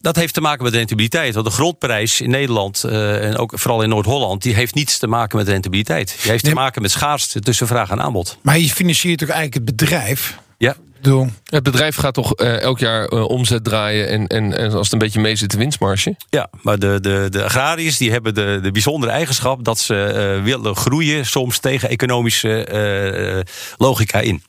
dat 0.00 0.16
heeft 0.16 0.34
te 0.34 0.40
maken 0.40 0.64
met 0.64 0.74
rentabiliteit. 0.74 1.34
Want 1.34 1.46
de 1.46 1.52
grondprijs 1.52 2.20
in 2.20 2.30
Nederland... 2.30 2.84
en 2.84 3.36
ook 3.36 3.52
vooral 3.54 3.82
in 3.82 3.88
Noord-Holland... 3.88 4.42
die 4.42 4.54
heeft 4.54 4.74
niets 4.74 4.98
te 4.98 5.06
maken 5.06 5.38
met 5.38 5.48
rentabiliteit. 5.48 6.16
Die 6.22 6.30
heeft 6.30 6.44
nee, 6.44 6.52
te 6.52 6.58
maken 6.58 6.82
met 6.82 6.90
schaarste 6.90 7.40
tussen 7.40 7.66
vraag 7.66 7.90
en 7.90 8.00
aanbod. 8.00 8.38
Maar 8.42 8.58
je 8.58 8.68
financiert 8.68 9.18
toch 9.18 9.28
eigenlijk 9.28 9.66
het 9.66 9.76
bedrijf? 9.76 10.38
Ja. 10.58 10.76
Doe. 11.00 11.28
Het 11.44 11.62
bedrijf 11.62 11.96
gaat 11.96 12.14
toch 12.14 12.40
uh, 12.40 12.60
elk 12.60 12.78
jaar 12.78 13.12
uh, 13.12 13.24
omzet 13.28 13.64
draaien 13.64 14.08
en, 14.08 14.26
en, 14.26 14.56
en 14.56 14.72
als 14.72 14.84
het 14.84 14.92
een 14.92 14.98
beetje 14.98 15.20
mee 15.20 15.36
zit 15.36 15.50
de 15.50 15.56
winstmarge? 15.56 16.16
Ja, 16.30 16.50
maar 16.62 16.78
de, 16.78 16.98
de, 17.00 17.26
de 17.30 17.44
agrariërs 17.44 17.96
die 17.96 18.10
hebben 18.10 18.34
de, 18.34 18.58
de 18.62 18.70
bijzondere 18.70 19.12
eigenschap 19.12 19.64
dat 19.64 19.78
ze 19.78 20.34
uh, 20.38 20.44
willen 20.44 20.76
groeien 20.76 21.26
soms 21.26 21.58
tegen 21.58 21.88
economische 21.88 23.44
logica 23.76 24.20
in. 24.20 24.42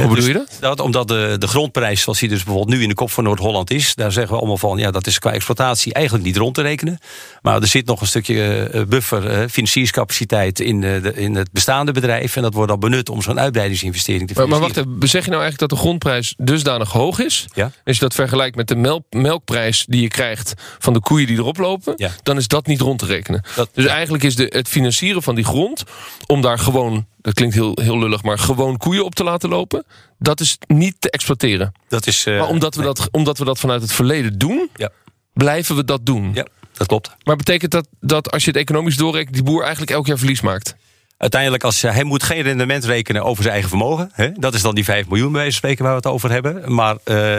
Hoe 0.00 0.14
bedoel 0.14 0.28
je 0.28 0.32
dat? 0.32 0.48
dus 0.48 0.58
dat? 0.58 0.80
Omdat 0.80 1.08
de, 1.08 1.36
de 1.38 1.46
grondprijs, 1.46 2.02
zoals 2.02 2.18
die 2.18 2.28
dus 2.28 2.42
bijvoorbeeld 2.44 2.76
nu 2.76 2.82
in 2.82 2.88
de 2.88 2.94
kop 2.94 3.10
van 3.10 3.24
Noord-Holland 3.24 3.70
is, 3.70 3.94
daar 3.94 4.12
zeggen 4.12 4.32
we 4.32 4.38
allemaal 4.38 4.58
van, 4.58 4.78
ja, 4.78 4.90
dat 4.90 5.06
is 5.06 5.18
qua 5.18 5.32
exploitatie 5.32 5.92
eigenlijk 5.92 6.24
niet 6.24 6.36
rond 6.36 6.54
te 6.54 6.62
rekenen. 6.62 6.98
Maar 7.42 7.60
er 7.60 7.66
zit 7.66 7.86
nog 7.86 8.00
een 8.00 8.06
stukje 8.06 8.70
uh, 8.74 8.84
buffer, 8.84 9.40
uh, 9.40 9.48
financierscapaciteit 9.48 10.60
in, 10.60 10.80
de, 10.80 11.12
in 11.14 11.34
het 11.34 11.52
bestaande 11.52 11.92
bedrijf. 11.92 12.36
En 12.36 12.42
dat 12.42 12.54
wordt 12.54 12.70
dan 12.70 12.80
benut 12.80 13.08
om 13.08 13.22
zo'n 13.22 13.40
uitbreidingsinvestering 13.40 14.28
te 14.28 14.34
financieren. 14.34 14.68
Maar 14.68 14.74
wacht 14.74 14.96
even, 14.98 15.08
zeg 15.08 15.24
je 15.24 15.30
nou 15.30 15.42
eigenlijk 15.42 15.70
dat 15.70 15.78
de 15.78 15.84
grondprijs 15.84 16.34
dusdanig 16.36 16.92
hoog 16.92 17.18
is? 17.18 17.46
Ja. 17.54 17.70
Als 17.84 17.96
je 17.96 18.02
dat 18.02 18.14
vergelijkt 18.14 18.56
met 18.56 18.68
de 18.68 18.76
melk, 18.76 19.04
melkprijs 19.10 19.84
die 19.88 20.02
je 20.02 20.08
krijgt 20.08 20.54
van 20.78 20.92
de 20.92 21.00
koeien 21.00 21.26
die 21.26 21.36
erop 21.36 21.58
lopen, 21.58 21.92
ja. 21.96 22.10
dan 22.22 22.36
is 22.36 22.48
dat 22.48 22.66
niet 22.66 22.80
rond 22.80 22.98
te 22.98 23.06
rekenen. 23.06 23.44
Dat, 23.54 23.70
dus 23.72 23.86
eigenlijk 23.86 24.24
is 24.24 24.36
de, 24.36 24.46
het 24.48 24.68
financieren 24.68 25.22
van 25.22 25.34
die 25.34 25.44
grond, 25.44 25.84
om 26.26 26.40
daar 26.40 26.58
gewoon 26.58 27.06
dat 27.20 27.34
klinkt 27.34 27.54
heel, 27.54 27.78
heel 27.82 27.98
lullig, 27.98 28.22
maar 28.22 28.38
gewoon 28.38 28.76
koeien 28.76 29.04
op 29.04 29.14
te 29.14 29.24
laten 29.24 29.48
lopen, 29.48 29.84
dat 30.18 30.40
is 30.40 30.58
niet 30.66 30.94
te 30.98 31.10
exploiteren. 31.10 31.72
Dat 31.88 32.06
is, 32.06 32.26
uh, 32.26 32.38
maar 32.38 32.48
omdat 32.48 32.74
we, 32.74 32.82
nee. 32.82 32.94
dat, 32.94 33.08
omdat 33.10 33.38
we 33.38 33.44
dat 33.44 33.58
vanuit 33.58 33.82
het 33.82 33.92
verleden 33.92 34.38
doen, 34.38 34.70
ja. 34.76 34.90
blijven 35.32 35.76
we 35.76 35.84
dat 35.84 36.06
doen. 36.06 36.30
Ja, 36.34 36.46
dat 36.72 36.86
klopt. 36.86 37.16
Maar 37.22 37.36
betekent 37.36 37.70
dat 37.70 37.88
dat 38.00 38.30
als 38.30 38.44
je 38.44 38.50
het 38.50 38.58
economisch 38.60 38.96
doorrekent, 38.96 39.34
die 39.34 39.42
boer 39.42 39.62
eigenlijk 39.62 39.90
elk 39.90 40.06
jaar 40.06 40.18
verlies 40.18 40.40
maakt? 40.40 40.76
Uiteindelijk, 41.16 41.64
als, 41.64 41.82
hij 41.82 42.04
moet 42.04 42.22
geen 42.22 42.42
rendement 42.42 42.84
rekenen 42.84 43.24
over 43.24 43.42
zijn 43.42 43.52
eigen 43.52 43.70
vermogen. 43.70 44.10
Hè? 44.12 44.32
Dat 44.32 44.54
is 44.54 44.62
dan 44.62 44.74
die 44.74 44.84
5 44.84 45.08
miljoen 45.08 45.32
bij 45.32 45.40
wijze 45.40 45.50
van 45.50 45.58
spreken 45.58 45.84
waar 45.84 45.92
we 45.92 46.08
het 46.08 46.14
over 46.14 46.30
hebben. 46.30 46.74
Maar 46.74 46.96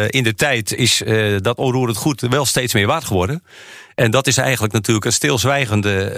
in 0.08 0.24
de 0.24 0.34
tijd 0.36 0.74
is 0.74 1.04
dat 1.38 1.58
onroerend 1.58 1.98
goed 1.98 2.22
wel 2.22 2.46
steeds 2.46 2.74
meer 2.74 2.88
waard 2.88 3.04
geworden. 3.04 3.44
En 4.00 4.12
dat 4.12 4.28
is 4.28 4.38
eigenlijk 4.38 4.74
natuurlijk 4.74 5.06
een 5.06 5.14
stilzwijgende 5.14 6.14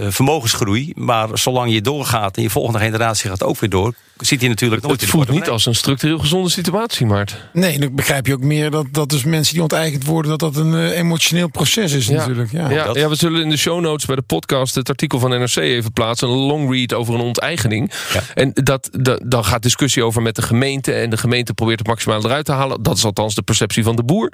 uh, 0.00 0.10
vermogensgroei. 0.10 0.92
Maar 0.94 1.28
zolang 1.38 1.72
je 1.72 1.80
doorgaat 1.80 2.36
en 2.36 2.42
je 2.42 2.50
volgende 2.50 2.78
generatie 2.78 3.28
gaat 3.30 3.42
ook 3.42 3.58
weer 3.58 3.70
door, 3.70 3.94
ziet 4.16 4.40
hij 4.40 4.48
natuurlijk 4.48 4.82
nooit 4.82 5.00
Het 5.00 5.10
voelt 5.10 5.30
niet 5.30 5.48
als 5.48 5.66
een 5.66 5.74
structureel 5.74 6.18
gezonde 6.18 6.48
situatie, 6.48 7.06
Maart. 7.06 7.36
Nee, 7.52 7.78
dan 7.78 7.94
begrijp 7.94 8.26
je 8.26 8.32
ook 8.32 8.42
meer 8.42 8.70
dat, 8.70 8.86
dat 8.90 9.08
dus 9.08 9.24
mensen 9.24 9.52
die 9.52 9.62
onteigend 9.62 10.04
worden, 10.04 10.30
dat 10.30 10.40
dat 10.40 10.64
een 10.64 10.72
uh, 10.72 10.98
emotioneel 10.98 11.48
proces 11.48 11.92
is 11.92 12.06
ja. 12.06 12.16
natuurlijk. 12.16 12.52
Ja. 12.52 12.70
Ja, 12.70 12.90
ja, 12.92 13.08
we 13.08 13.14
zullen 13.14 13.42
in 13.42 13.50
de 13.50 13.56
show 13.56 13.80
notes 13.80 14.06
bij 14.06 14.16
de 14.16 14.22
podcast 14.22 14.74
het 14.74 14.88
artikel 14.88 15.18
van 15.18 15.30
NRC 15.30 15.56
even 15.56 15.92
plaatsen. 15.92 16.28
Een 16.28 16.34
long 16.34 16.70
read 16.70 16.94
over 16.94 17.14
een 17.14 17.20
onteigening. 17.20 17.92
Ja. 18.12 18.20
En 18.34 18.50
dat, 18.54 18.88
dat, 18.92 19.20
dan 19.24 19.44
gaat 19.44 19.62
discussie 19.62 20.04
over 20.04 20.22
met 20.22 20.34
de 20.34 20.42
gemeente. 20.42 20.92
En 20.92 21.10
de 21.10 21.16
gemeente 21.16 21.54
probeert 21.54 21.78
het 21.78 21.88
maximaal 21.88 22.24
eruit 22.24 22.44
te 22.44 22.52
halen. 22.52 22.82
Dat 22.82 22.96
is 22.96 23.04
althans 23.04 23.34
de 23.34 23.42
perceptie 23.42 23.82
van 23.82 23.96
de 23.96 24.02
boer. 24.02 24.32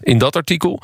In 0.00 0.18
dat 0.18 0.36
artikel 0.36 0.82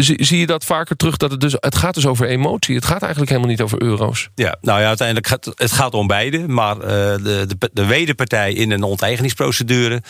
zie 0.00 0.38
je 0.38 0.46
dat 0.46 0.64
vaker 0.64 0.96
terug. 0.96 1.05
Dat 1.14 1.30
het, 1.30 1.40
dus, 1.40 1.56
het 1.60 1.76
gaat 1.76 1.94
dus 1.94 2.06
over 2.06 2.26
emotie. 2.26 2.74
Het 2.74 2.84
gaat 2.84 3.00
eigenlijk 3.00 3.30
helemaal 3.30 3.50
niet 3.50 3.60
over 3.60 3.82
euro's. 3.82 4.28
Ja, 4.34 4.56
nou 4.60 4.80
ja, 4.80 4.86
uiteindelijk 4.86 5.26
gaat 5.26 5.52
het 5.54 5.72
gaat 5.72 5.94
om 5.94 6.06
beide. 6.06 6.48
Maar 6.48 6.76
uh, 6.76 6.82
de, 6.82 7.44
de, 7.46 7.70
de 7.72 7.84
wederpartij 7.86 8.52
in 8.52 8.70
een 8.70 8.82
onteigeningsprocedure 8.82 10.02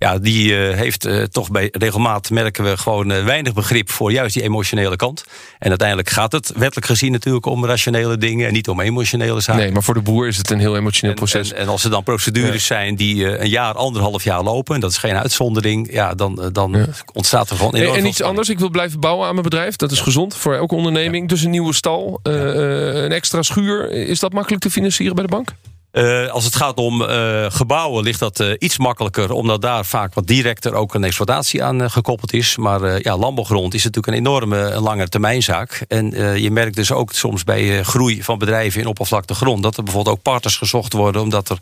ja, 0.00 0.18
die 0.18 0.50
uh, 0.50 0.74
heeft 0.76 1.06
uh, 1.06 1.22
toch 1.22 1.50
bij 1.50 1.68
regelmaat 1.72 2.30
merken 2.30 2.64
we 2.64 2.76
gewoon 2.76 3.10
uh, 3.10 3.24
weinig 3.24 3.52
begrip 3.52 3.90
voor 3.90 4.12
juist 4.12 4.34
die 4.34 4.42
emotionele 4.42 4.96
kant. 4.96 5.24
En 5.58 5.68
uiteindelijk 5.68 6.08
gaat 6.08 6.32
het 6.32 6.52
wettelijk 6.56 6.86
gezien 6.86 7.12
natuurlijk 7.12 7.46
om 7.46 7.66
rationele 7.66 8.18
dingen 8.18 8.46
en 8.46 8.52
niet 8.52 8.68
om 8.68 8.80
emotionele 8.80 9.40
zaken. 9.40 9.62
Nee, 9.62 9.72
maar 9.72 9.82
voor 9.82 9.94
de 9.94 10.00
boer 10.00 10.26
is 10.26 10.36
het 10.36 10.50
een 10.50 10.58
heel 10.58 10.76
emotioneel 10.76 11.14
proces. 11.14 11.52
En, 11.52 11.58
en, 11.58 11.68
als 11.68 11.84
er 11.84 11.90
dan 11.90 12.02
procedures 12.02 12.68
ja. 12.68 12.74
zijn 12.74 12.96
die 12.96 13.38
een 13.38 13.48
jaar, 13.48 13.74
anderhalf 13.74 14.24
jaar 14.24 14.42
lopen, 14.42 14.74
en 14.74 14.80
dat 14.80 14.90
is 14.90 14.96
geen 14.96 15.16
uitzondering, 15.16 15.92
ja, 15.92 16.14
dan, 16.14 16.48
dan 16.52 16.72
ja. 16.72 16.86
ontstaat 17.12 17.50
er 17.50 17.56
gewoon. 17.56 17.74
En, 17.74 17.94
en 17.94 18.06
iets 18.06 18.22
anders, 18.22 18.48
ik 18.48 18.58
wil 18.58 18.70
blijven 18.70 19.00
bouwen 19.00 19.26
aan 19.26 19.34
mijn 19.34 19.48
bedrijf. 19.48 19.76
Dat 19.76 19.90
is 19.90 20.00
gezond 20.00 20.36
voor 20.36 20.54
elke 20.54 20.74
onderneming. 20.74 21.28
Dus 21.28 21.42
een 21.42 21.50
nieuwe 21.50 21.74
stal, 21.74 22.20
een 22.22 23.12
extra 23.12 23.42
schuur. 23.42 23.90
Is 23.90 24.20
dat 24.20 24.32
makkelijk 24.32 24.62
te 24.62 24.70
financieren 24.70 25.14
bij 25.14 25.24
de 25.24 25.30
bank? 25.30 25.48
Uh, 25.92 26.28
als 26.28 26.44
het 26.44 26.56
gaat 26.56 26.76
om 26.76 27.02
uh, 27.02 27.46
gebouwen 27.48 28.04
ligt 28.04 28.18
dat 28.18 28.40
uh, 28.40 28.52
iets 28.58 28.78
makkelijker, 28.78 29.32
omdat 29.32 29.62
daar 29.62 29.84
vaak 29.84 30.14
wat 30.14 30.26
directer 30.26 30.74
ook 30.74 30.94
een 30.94 31.04
exploitatie 31.04 31.62
aan 31.62 31.90
gekoppeld 31.90 32.32
is. 32.32 32.56
Maar 32.56 33.02
ja, 33.02 33.16
landbouwgrond 33.16 33.74
is 33.74 33.84
natuurlijk 33.84 34.16
een 34.16 34.26
enorme 34.26 34.58
een 34.58 34.82
lange 34.82 35.08
termijnzaak. 35.08 35.84
En 35.88 36.10
je 36.40 36.50
merkt 36.50 36.76
dus 36.76 36.92
ook 36.92 37.12
soms 37.12 37.44
bij 37.44 37.82
groei 37.82 38.22
van 38.22 38.38
bedrijven 38.38 38.80
in 38.80 38.86
oppervlakte 38.86 39.34
grond 39.34 39.62
dat 39.62 39.76
er 39.76 39.82
bijvoorbeeld 39.82 40.16
ook 40.16 40.22
partners 40.22 40.56
gezocht 40.56 40.92
worden, 40.92 41.22
omdat 41.22 41.48
er 41.48 41.58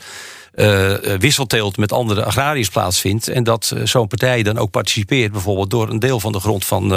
wisselteelt 1.18 1.76
met 1.76 1.92
andere 1.92 2.24
agrariërs 2.24 2.68
plaatsvindt. 2.68 3.28
En 3.28 3.44
dat 3.44 3.72
zo'n 3.84 4.08
partij 4.08 4.42
dan 4.42 4.58
ook 4.58 4.70
participeert, 4.70 5.32
bijvoorbeeld 5.32 5.70
door 5.70 5.88
een 5.88 5.98
deel 5.98 6.20
van 6.20 6.32
de 6.32 6.40
grond 6.40 6.64
van 6.64 6.88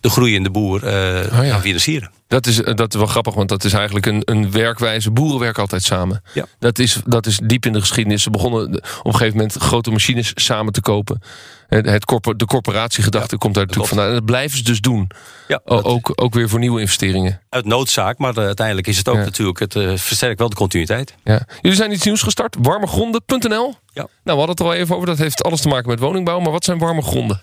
de 0.00 0.10
groeiende 0.10 0.50
boer 0.50 0.84
oh 0.84 0.90
ja. 1.30 1.30
gaan 1.30 1.60
financieren. 1.60 2.10
Dat 2.32 2.46
is, 2.46 2.56
dat 2.56 2.94
is 2.94 2.98
wel 2.98 3.06
grappig, 3.06 3.34
want 3.34 3.48
dat 3.48 3.64
is 3.64 3.72
eigenlijk 3.72 4.06
een, 4.06 4.22
een 4.24 4.50
werkwijze. 4.50 5.10
Boeren 5.10 5.38
werken 5.38 5.62
altijd 5.62 5.82
samen. 5.82 6.22
Ja. 6.32 6.44
Dat, 6.58 6.78
is, 6.78 7.00
dat 7.04 7.26
is 7.26 7.40
diep 7.44 7.66
in 7.66 7.72
de 7.72 7.80
geschiedenis. 7.80 8.22
Ze 8.22 8.30
begonnen 8.30 8.62
op 8.98 9.06
een 9.06 9.12
gegeven 9.12 9.36
moment 9.36 9.54
grote 9.54 9.90
machines 9.90 10.32
samen 10.34 10.72
te 10.72 10.80
kopen. 10.80 11.20
Het 11.68 12.04
corpor 12.04 12.36
de 12.36 12.44
corporatiegedachte 12.44 13.30
ja, 13.30 13.38
komt 13.38 13.54
daar 13.54 13.62
natuurlijk 13.62 13.92
vandaan. 13.92 14.08
En 14.08 14.14
dat 14.14 14.24
blijven 14.24 14.56
ze 14.58 14.64
dus 14.64 14.80
doen. 14.80 15.10
Ja, 15.48 15.60
o, 15.64 15.80
ook, 15.82 16.12
ook 16.14 16.34
weer 16.34 16.48
voor 16.48 16.58
nieuwe 16.58 16.80
investeringen. 16.80 17.40
Uit 17.48 17.64
noodzaak, 17.64 18.18
maar 18.18 18.38
uh, 18.38 18.44
uiteindelijk 18.44 18.86
is 18.86 18.96
het 18.96 19.08
ook 19.08 19.16
ja. 19.16 19.24
natuurlijk... 19.24 19.58
het 19.58 19.74
uh, 19.74 19.96
versterkt 19.96 20.38
wel 20.38 20.48
de 20.48 20.56
continuïteit. 20.56 21.14
Ja. 21.24 21.46
Jullie 21.60 21.76
zijn 21.76 21.92
iets 21.92 22.04
nieuws 22.04 22.22
gestart, 22.22 22.56
warmegronden.nl. 22.60 23.74
Ja. 23.92 24.02
Nou, 24.02 24.08
we 24.22 24.30
hadden 24.30 24.48
het 24.48 24.60
er 24.60 24.66
al 24.66 24.74
even 24.74 24.94
over. 24.94 25.06
Dat 25.06 25.18
heeft 25.18 25.42
alles 25.42 25.60
te 25.60 25.68
maken 25.68 25.88
met 25.88 25.98
woningbouw. 25.98 26.40
Maar 26.40 26.52
wat 26.52 26.64
zijn 26.64 26.78
warme 26.78 27.02
gronden? 27.02 27.40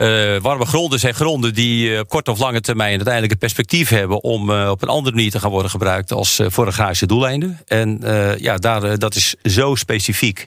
Uh, 0.00 0.36
warme 0.40 0.66
gronden 0.66 0.98
zijn 0.98 1.14
gronden 1.14 1.54
die 1.54 1.90
op 1.90 1.94
uh, 1.94 2.00
korte 2.08 2.30
of 2.30 2.38
lange 2.38 2.60
termijn 2.60 2.90
uiteindelijk 2.90 3.30
het 3.30 3.40
perspectief 3.40 3.88
hebben 3.88 4.22
om 4.22 4.50
uh, 4.50 4.70
op 4.70 4.82
een 4.82 4.88
andere 4.88 5.14
manier 5.14 5.30
te 5.30 5.40
gaan 5.40 5.50
worden 5.50 5.70
gebruikt 5.70 6.12
als 6.12 6.40
voor 6.46 6.66
agrarische 6.66 7.06
doeleinden. 7.06 7.60
En 7.66 8.00
ja, 8.38 8.56
daar, 8.56 8.98
dat 8.98 9.14
is 9.14 9.34
zo 9.42 9.74
specifiek. 9.74 10.46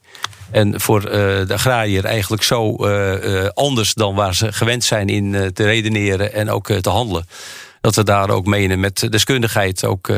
En 0.51 0.81
voor 0.81 1.01
de 1.01 1.53
agrariër 1.53 2.05
eigenlijk 2.05 2.43
zo 2.43 2.75
anders 3.53 3.93
dan 3.93 4.15
waar 4.15 4.35
ze 4.35 4.53
gewend 4.53 4.83
zijn 4.83 5.09
in 5.09 5.51
te 5.53 5.63
redeneren 5.63 6.33
en 6.33 6.49
ook 6.49 6.71
te 6.71 6.89
handelen 6.89 7.25
dat 7.83 7.95
we 7.95 8.03
daar 8.03 8.29
ook 8.29 8.45
menen 8.45 8.79
met 8.79 9.07
deskundigheid 9.09 9.85
ook 9.85 10.07
uh, 10.07 10.17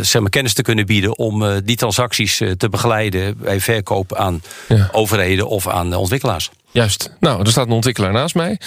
zeg 0.00 0.20
maar, 0.20 0.30
kennis 0.30 0.54
te 0.54 0.62
kunnen 0.62 0.86
bieden 0.86 1.18
om 1.18 1.42
uh, 1.42 1.56
die 1.64 1.76
transacties 1.76 2.40
uh, 2.40 2.50
te 2.50 2.68
begeleiden 2.68 3.38
bij 3.38 3.60
verkoop 3.60 4.14
aan 4.14 4.42
ja. 4.68 4.88
overheden 4.92 5.48
of 5.48 5.68
aan 5.68 5.94
ontwikkelaars. 5.94 6.50
Juist. 6.78 7.10
Nou, 7.20 7.40
er 7.40 7.50
staat 7.50 7.66
een 7.66 7.72
ontwikkelaar 7.72 8.12
naast 8.12 8.34
mij. 8.34 8.58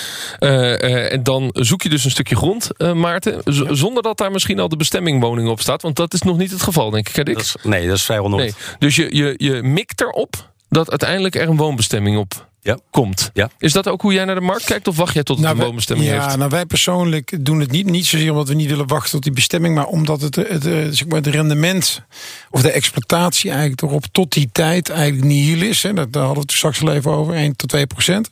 en 1.10 1.24
dan 1.24 1.50
zoek 1.54 1.82
je 1.82 1.90
dus 1.90 2.06
een 2.06 2.12
stukje 2.12 2.36
grond, 2.36 2.70
Maarten. 2.94 3.42
Z 3.46 3.60
ja. 3.60 3.74
Zonder 3.74 4.04
dat 4.04 4.18
daar 4.18 4.32
misschien 4.32 4.60
al 4.60 4.70
de 4.70 4.76
bestemming 4.76 5.22
woning 5.22 5.50
op 5.50 5.62
staat. 5.62 5.82
Want 5.82 5.96
dat 5.96 6.14
is 6.14 6.22
nog 6.22 6.38
niet 6.38 6.52
het 6.52 6.62
geval, 6.62 6.90
denk 6.90 7.10
ik. 7.10 7.16
Hè, 7.16 7.24
Dick? 7.24 7.36
Dat 7.36 7.44
is, 7.44 7.56
nee, 7.64 7.88
dat 7.88 7.96
is 7.96 8.04
vrijwel 8.04 8.30
nooit. 8.30 8.42
Nee. 8.42 8.78
Dus 8.80 8.96
je, 8.96 9.16
je, 9.16 9.34
je 9.38 9.64
mikt 9.64 10.02
erop 10.02 10.50
dat 10.70 10.90
uiteindelijk 10.90 11.36
er 11.36 11.50
een 11.50 11.58
woonbestemming 11.58 12.18
op 12.18 12.50
ja. 12.62 12.78
komt. 12.90 13.30
Ja. 13.34 13.50
Is 13.58 13.74
dat 13.74 13.88
ook 13.88 14.02
hoe 14.02 14.14
jij 14.14 14.26
naar 14.26 14.36
de 14.36 14.42
markt 14.42 14.64
kijkt? 14.64 14.88
Of 14.88 14.98
wacht 14.98 15.14
jij 15.14 15.24
tot 15.24 15.38
het 15.38 15.46
nou, 15.46 15.58
een 15.58 15.66
woonbestemming 15.66 16.10
ja, 16.10 16.16
heeft? 16.16 16.32
Ja, 16.32 16.36
nou 16.36 16.50
wij 16.50 16.66
persoonlijk 16.66 17.46
doen 17.46 17.60
het 17.60 17.72
niet. 17.72 17.90
Niet 17.90 18.06
zozeer 18.06 18.32
omdat 18.32 18.48
we 18.48 18.54
niet 18.54 18.70
willen 18.70 18.88
wachten 18.88 19.12
tot 19.12 19.24
die 19.24 19.32
bestemming. 19.32 19.76
Maar 19.76 19.86
omdat 19.86 20.22
het, 20.22 20.36
het, 20.36 20.64
het, 20.64 20.98
zeg 20.98 21.08
maar 21.08 21.18
het 21.18 21.28
rendement 21.28 22.02
of 22.50 22.62
de 22.62 22.72
exploitatie 22.72 23.50
eigenlijk 23.50 23.82
erop 23.82 24.06
tot 24.12 24.32
die 24.34 24.50
tijd 24.52 24.90
eigenlijk 24.90 25.24
nihil 25.24 25.62
is. 25.62 25.84
Hè. 25.84 25.94
Dat, 25.94 26.14
daar 26.14 26.24
hadden 26.24 26.42
we 26.42 26.50
het 26.50 26.58
straks 26.58 26.82
al 26.82 26.92
even 26.92 27.12
over. 27.12 27.34
1 27.34 27.56
tot 27.56 27.70
2 27.70 27.88
procent. 27.88 28.30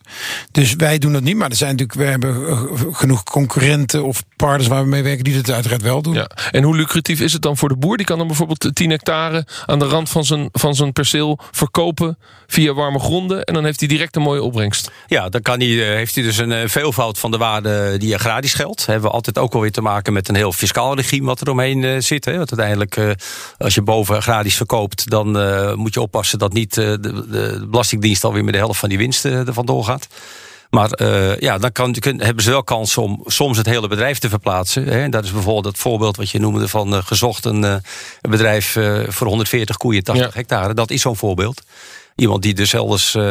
Dus 0.51 0.73
wij 0.75 0.97
doen 0.97 1.13
dat 1.13 1.23
niet. 1.23 1.35
Maar 1.35 1.49
er 1.49 1.55
zijn 1.55 1.75
natuurlijk, 1.75 1.99
we 1.99 2.05
hebben 2.05 2.95
genoeg 2.95 3.23
concurrenten 3.23 4.03
of 4.03 4.23
partners 4.35 4.67
waar 4.67 4.83
we 4.83 4.89
mee 4.89 5.03
werken 5.03 5.23
die 5.23 5.35
het 5.35 5.51
uiteraard 5.51 5.81
wel 5.81 6.01
doen. 6.01 6.13
Ja. 6.13 6.29
En 6.51 6.63
hoe 6.63 6.75
lucratief 6.75 7.21
is 7.21 7.33
het 7.33 7.41
dan 7.41 7.57
voor 7.57 7.69
de 7.69 7.77
boer? 7.77 7.97
Die 7.97 8.05
kan 8.05 8.17
dan 8.17 8.27
bijvoorbeeld 8.27 8.69
10 8.73 8.89
hectare 8.89 9.47
aan 9.65 9.79
de 9.79 9.85
rand 9.85 10.09
van 10.09 10.25
zijn, 10.25 10.49
van 10.51 10.75
zijn 10.75 10.93
perceel 10.93 11.39
verkopen 11.51 12.17
via 12.47 12.73
warme 12.73 12.99
gronden. 12.99 13.43
En 13.43 13.53
dan 13.53 13.65
heeft 13.65 13.79
hij 13.79 13.89
direct 13.89 14.15
een 14.15 14.18
mooie 14.21 14.43
opbrengst. 14.43 14.91
Ja, 15.07 15.29
dan 15.29 15.41
kan 15.41 15.59
hij, 15.59 15.67
heeft 15.67 16.15
hij 16.15 16.23
dus 16.23 16.37
een 16.37 16.69
veelvoud 16.69 17.19
van 17.19 17.31
de 17.31 17.37
waarde 17.37 17.97
die 17.97 18.15
agrarisch 18.15 18.53
geldt. 18.53 18.85
Hebben 18.85 19.09
we 19.09 19.15
altijd 19.15 19.37
ook 19.37 19.53
alweer 19.53 19.71
te 19.71 19.81
maken 19.81 20.13
met 20.13 20.29
een 20.29 20.35
heel 20.35 20.51
fiscaal 20.51 20.95
regime 20.95 21.25
wat 21.25 21.41
er 21.41 21.49
omheen 21.49 22.03
zit. 22.03 22.25
Hè. 22.25 22.37
Want 22.37 22.57
uiteindelijk, 22.57 23.15
als 23.57 23.75
je 23.75 23.81
boven 23.81 24.15
agrarisch 24.15 24.55
verkoopt, 24.55 25.09
dan 25.09 25.31
moet 25.77 25.93
je 25.93 26.01
oppassen 26.01 26.39
dat 26.39 26.53
niet 26.53 26.73
de, 26.73 26.97
de 27.29 27.67
Belastingdienst 27.69 28.23
alweer 28.23 28.43
met 28.43 28.53
de 28.53 28.59
helft 28.59 28.79
van 28.79 28.89
die 28.89 28.97
winst 28.97 29.25
uh, 29.25 29.47
ervan 29.47 29.65
doorgaat. 29.65 30.07
Maar 30.69 31.01
uh, 31.01 31.37
ja, 31.37 31.57
dan 31.57 31.71
kan, 31.71 31.93
kun, 31.93 32.21
hebben 32.21 32.43
ze 32.43 32.49
wel 32.49 32.63
kans 32.63 32.97
om 32.97 33.23
soms 33.25 33.57
het 33.57 33.65
hele 33.65 33.87
bedrijf 33.87 34.19
te 34.19 34.29
verplaatsen. 34.29 34.83
Hè. 34.85 35.09
Dat 35.09 35.23
is 35.23 35.31
bijvoorbeeld 35.31 35.65
het 35.65 35.77
voorbeeld 35.77 36.17
wat 36.17 36.29
je 36.29 36.39
noemde 36.39 36.67
van 36.67 36.93
uh, 36.93 37.03
gezocht 37.03 37.45
een, 37.45 37.63
uh, 37.63 37.75
bedrijf 38.21 38.77
voor 39.07 39.27
140 39.27 39.77
koeien, 39.77 40.03
80 40.03 40.25
ja. 40.25 40.31
hectare. 40.33 40.73
Dat 40.73 40.91
is 40.91 41.01
zo'n 41.01 41.15
voorbeeld. 41.15 41.61
Iemand 42.19 42.41
die 42.41 42.53
dus 42.53 42.73
elders 42.73 43.15
uh, 43.15 43.23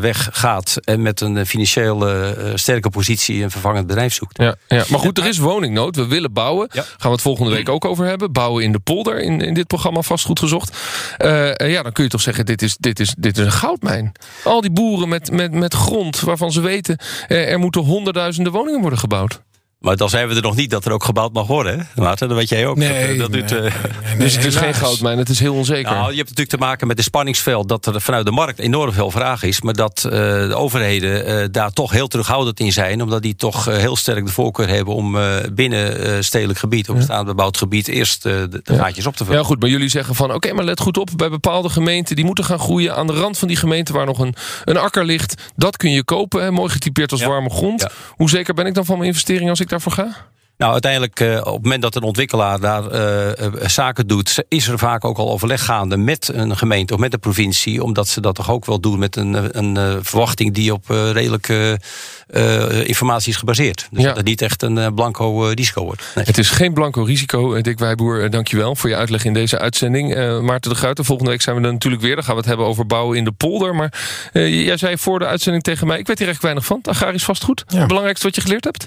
weggaat 0.00 0.76
en 0.84 1.02
met 1.02 1.20
een 1.20 1.46
financiële 1.46 2.36
uh, 2.38 2.52
sterke 2.54 2.90
positie 2.90 3.42
een 3.42 3.50
vervangend 3.50 3.86
bedrijf 3.86 4.14
zoekt. 4.14 4.38
Ja, 4.38 4.54
ja. 4.68 4.84
Maar 4.88 5.00
goed, 5.00 5.18
er 5.18 5.26
is 5.26 5.38
woningnood. 5.38 5.96
We 5.96 6.06
willen 6.06 6.32
bouwen. 6.32 6.68
Ja. 6.72 6.82
Gaan 6.82 6.96
we 7.00 7.08
het 7.08 7.20
volgende 7.20 7.50
week 7.50 7.68
ook 7.68 7.84
over 7.84 8.06
hebben. 8.06 8.32
Bouwen 8.32 8.64
in 8.64 8.72
de 8.72 8.78
polder 8.78 9.20
in, 9.20 9.40
in 9.40 9.54
dit 9.54 9.66
programma 9.66 10.02
vastgoed 10.02 10.38
gezocht. 10.38 10.76
Uh, 11.18 11.54
ja, 11.56 11.82
dan 11.82 11.92
kun 11.92 12.04
je 12.04 12.10
toch 12.10 12.20
zeggen, 12.20 12.46
dit 12.46 12.62
is, 12.62 12.76
dit 12.76 13.00
is, 13.00 13.14
dit 13.18 13.38
is 13.38 13.44
een 13.44 13.52
goudmijn. 13.52 14.12
Al 14.44 14.60
die 14.60 14.70
boeren 14.70 15.08
met, 15.08 15.30
met, 15.30 15.52
met 15.52 15.74
grond 15.74 16.20
waarvan 16.20 16.52
ze 16.52 16.60
weten... 16.60 16.98
er 17.28 17.58
moeten 17.58 17.80
honderdduizenden 17.80 18.52
woningen 18.52 18.80
worden 18.80 18.98
gebouwd. 18.98 19.40
Maar 19.82 19.96
dan 19.96 20.10
zijn 20.10 20.28
we 20.28 20.34
er 20.34 20.42
nog 20.42 20.56
niet 20.56 20.70
dat 20.70 20.84
er 20.84 20.92
ook 20.92 21.04
gebouwd 21.04 21.32
mag 21.32 21.46
worden, 21.46 21.78
hè? 21.78 22.02
Maarten, 22.02 22.28
dat 22.28 22.36
weet 22.36 22.48
jij 22.48 22.66
ook. 22.66 22.76
Nee, 22.76 23.08
dat, 23.08 23.18
dat 23.18 23.30
nee, 23.30 23.40
doet, 23.40 23.52
uh, 23.52 23.60
nee, 23.60 23.70
nee, 24.08 24.18
dus 24.18 24.34
het 24.36 24.44
is 24.44 24.56
geen 24.56 24.74
goudmijn, 24.74 25.18
het 25.18 25.28
is 25.28 25.40
heel 25.40 25.54
onzeker. 25.54 25.90
Nou, 25.90 26.10
je 26.10 26.16
hebt 26.16 26.28
natuurlijk 26.28 26.48
te 26.48 26.56
maken 26.56 26.86
met 26.86 26.96
de 26.96 27.02
spanningsveld 27.02 27.68
dat 27.68 27.86
er 27.86 28.00
vanuit 28.00 28.24
de 28.24 28.30
markt 28.30 28.58
enorm 28.58 28.92
veel 28.92 29.10
vraag 29.10 29.42
is. 29.42 29.60
Maar 29.60 29.74
dat 29.74 30.02
uh, 30.06 30.12
de 30.12 30.54
overheden 30.54 31.28
uh, 31.28 31.46
daar 31.50 31.72
toch 31.72 31.90
heel 31.92 32.08
terughoudend 32.08 32.60
in 32.60 32.72
zijn. 32.72 33.02
Omdat 33.02 33.22
die 33.22 33.36
toch 33.36 33.64
heel 33.64 33.96
sterk 33.96 34.26
de 34.26 34.32
voorkeur 34.32 34.68
hebben 34.68 34.94
om 34.94 35.16
binnen 35.52 36.24
stedelijk 36.24 36.58
gebied, 36.58 36.88
op 36.88 36.96
bestaand 36.96 37.26
bebouwd 37.26 37.56
gebied, 37.56 37.88
eerst 37.88 38.22
de, 38.22 38.60
de 38.62 38.74
gaatjes 38.74 39.06
op 39.06 39.16
te 39.16 39.24
vullen. 39.24 39.40
Ja, 39.40 39.46
goed, 39.46 39.60
maar 39.60 39.68
jullie 39.68 39.88
zeggen 39.88 40.14
van 40.14 40.26
oké, 40.26 40.36
okay, 40.36 40.52
maar 40.52 40.64
let 40.64 40.80
goed 40.80 40.98
op, 40.98 41.10
bij 41.16 41.30
bepaalde 41.30 41.68
gemeenten 41.68 42.16
die 42.16 42.24
moeten 42.24 42.44
gaan 42.44 42.58
groeien. 42.58 42.94
Aan 42.96 43.06
de 43.06 43.12
rand 43.12 43.38
van 43.38 43.48
die 43.48 43.56
gemeente 43.56 43.92
waar 43.92 44.06
nog 44.06 44.18
een, 44.18 44.34
een 44.64 44.76
akker 44.76 45.04
ligt, 45.04 45.42
dat 45.56 45.76
kun 45.76 45.90
je 45.90 46.04
kopen. 46.04 46.42
Hè, 46.42 46.50
mooi 46.50 46.70
getypeerd 46.70 47.12
als 47.12 47.20
ja. 47.20 47.28
warme 47.28 47.50
grond. 47.50 47.80
Ja. 47.80 47.90
Hoe 48.16 48.30
zeker 48.30 48.54
ben 48.54 48.66
ik 48.66 48.74
dan 48.74 48.84
van 48.84 48.96
mijn 48.96 49.08
investering 49.08 49.48
als 49.48 49.60
ik 49.60 49.71
daarvoor 49.72 49.92
ga? 49.92 50.30
Nou, 50.56 50.72
uiteindelijk, 50.72 51.20
uh, 51.20 51.36
op 51.38 51.52
het 51.52 51.62
moment 51.62 51.82
dat 51.82 51.94
een 51.94 52.02
ontwikkelaar 52.02 52.60
daar 52.60 52.82
uh, 52.94 53.66
zaken 53.66 54.06
doet, 54.06 54.44
is 54.48 54.68
er 54.68 54.78
vaak 54.78 55.04
ook 55.04 55.18
al 55.18 55.30
overleg 55.30 55.64
gaande 55.64 55.96
met 55.96 56.30
een 56.34 56.56
gemeente 56.56 56.94
of 56.94 57.00
met 57.00 57.10
de 57.10 57.18
provincie, 57.18 57.82
omdat 57.82 58.08
ze 58.08 58.20
dat 58.20 58.34
toch 58.34 58.50
ook 58.50 58.64
wel 58.64 58.80
doen 58.80 58.98
met 58.98 59.16
een, 59.16 59.58
een 59.58 60.04
verwachting 60.04 60.54
die 60.54 60.72
op 60.72 60.88
redelijke 60.88 61.80
informatie 62.84 63.32
is 63.32 63.38
gebaseerd. 63.38 63.88
Dus 63.90 64.00
ja. 64.00 64.06
dat 64.06 64.16
het 64.16 64.26
niet 64.26 64.42
echt 64.42 64.62
een 64.62 64.94
blanco 64.94 65.48
risico 65.48 65.84
wordt. 65.84 66.02
Nee. 66.14 66.24
Het 66.24 66.38
is 66.38 66.50
geen 66.50 66.72
blanco 66.72 67.02
risico. 67.02 67.60
Dick 67.60 67.78
Wijboer, 67.78 68.30
dankjewel 68.30 68.76
voor 68.76 68.90
je 68.90 68.96
uitleg 68.96 69.24
in 69.24 69.32
deze 69.32 69.58
uitzending. 69.58 70.14
Maarten 70.42 70.70
de 70.70 70.76
Gruiter, 70.76 71.04
volgende 71.04 71.30
week 71.30 71.42
zijn 71.42 71.56
we 71.56 71.62
er 71.62 71.72
natuurlijk 71.72 72.02
weer. 72.02 72.14
Dan 72.14 72.24
gaan 72.24 72.34
we 72.34 72.40
het 72.40 72.48
hebben 72.48 72.66
over 72.66 72.86
bouwen 72.86 73.16
in 73.16 73.24
de 73.24 73.32
polder. 73.32 73.74
Maar 73.74 73.92
jij 74.32 74.76
zei 74.76 74.98
voor 74.98 75.18
de 75.18 75.26
uitzending 75.26 75.62
tegen 75.64 75.86
mij, 75.86 75.98
ik 75.98 76.06
weet 76.06 76.18
hier 76.18 76.28
echt 76.28 76.42
weinig 76.42 76.64
van. 76.64 76.78
Agrarisch 76.82 77.24
vastgoed. 77.24 77.64
Ja. 77.66 77.78
Het 77.78 77.86
belangrijkste 77.86 78.26
wat 78.26 78.36
je 78.36 78.42
geleerd 78.42 78.64
hebt? 78.64 78.86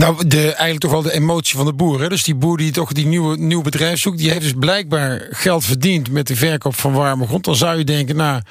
Nou, 0.00 0.26
de, 0.26 0.42
eigenlijk 0.42 0.80
toch 0.80 0.90
wel 0.90 1.02
de 1.02 1.12
emotie 1.12 1.56
van 1.56 1.66
de 1.66 1.72
boer. 1.72 2.00
Hè? 2.00 2.08
Dus 2.08 2.24
die 2.24 2.34
boer 2.34 2.56
die 2.56 2.72
toch 2.72 2.92
die 2.92 3.06
nieuwe, 3.06 3.36
nieuw 3.36 3.62
bedrijf 3.62 4.00
zoekt, 4.00 4.18
die 4.18 4.30
heeft 4.30 4.42
dus 4.42 4.52
blijkbaar 4.58 5.26
geld 5.30 5.64
verdiend 5.64 6.10
met 6.10 6.26
de 6.26 6.36
verkoop 6.36 6.74
van 6.74 6.92
warme 6.92 7.26
grond. 7.26 7.44
Dan 7.44 7.56
zou 7.56 7.78
je 7.78 7.84
denken, 7.84 8.16
nou, 8.16 8.42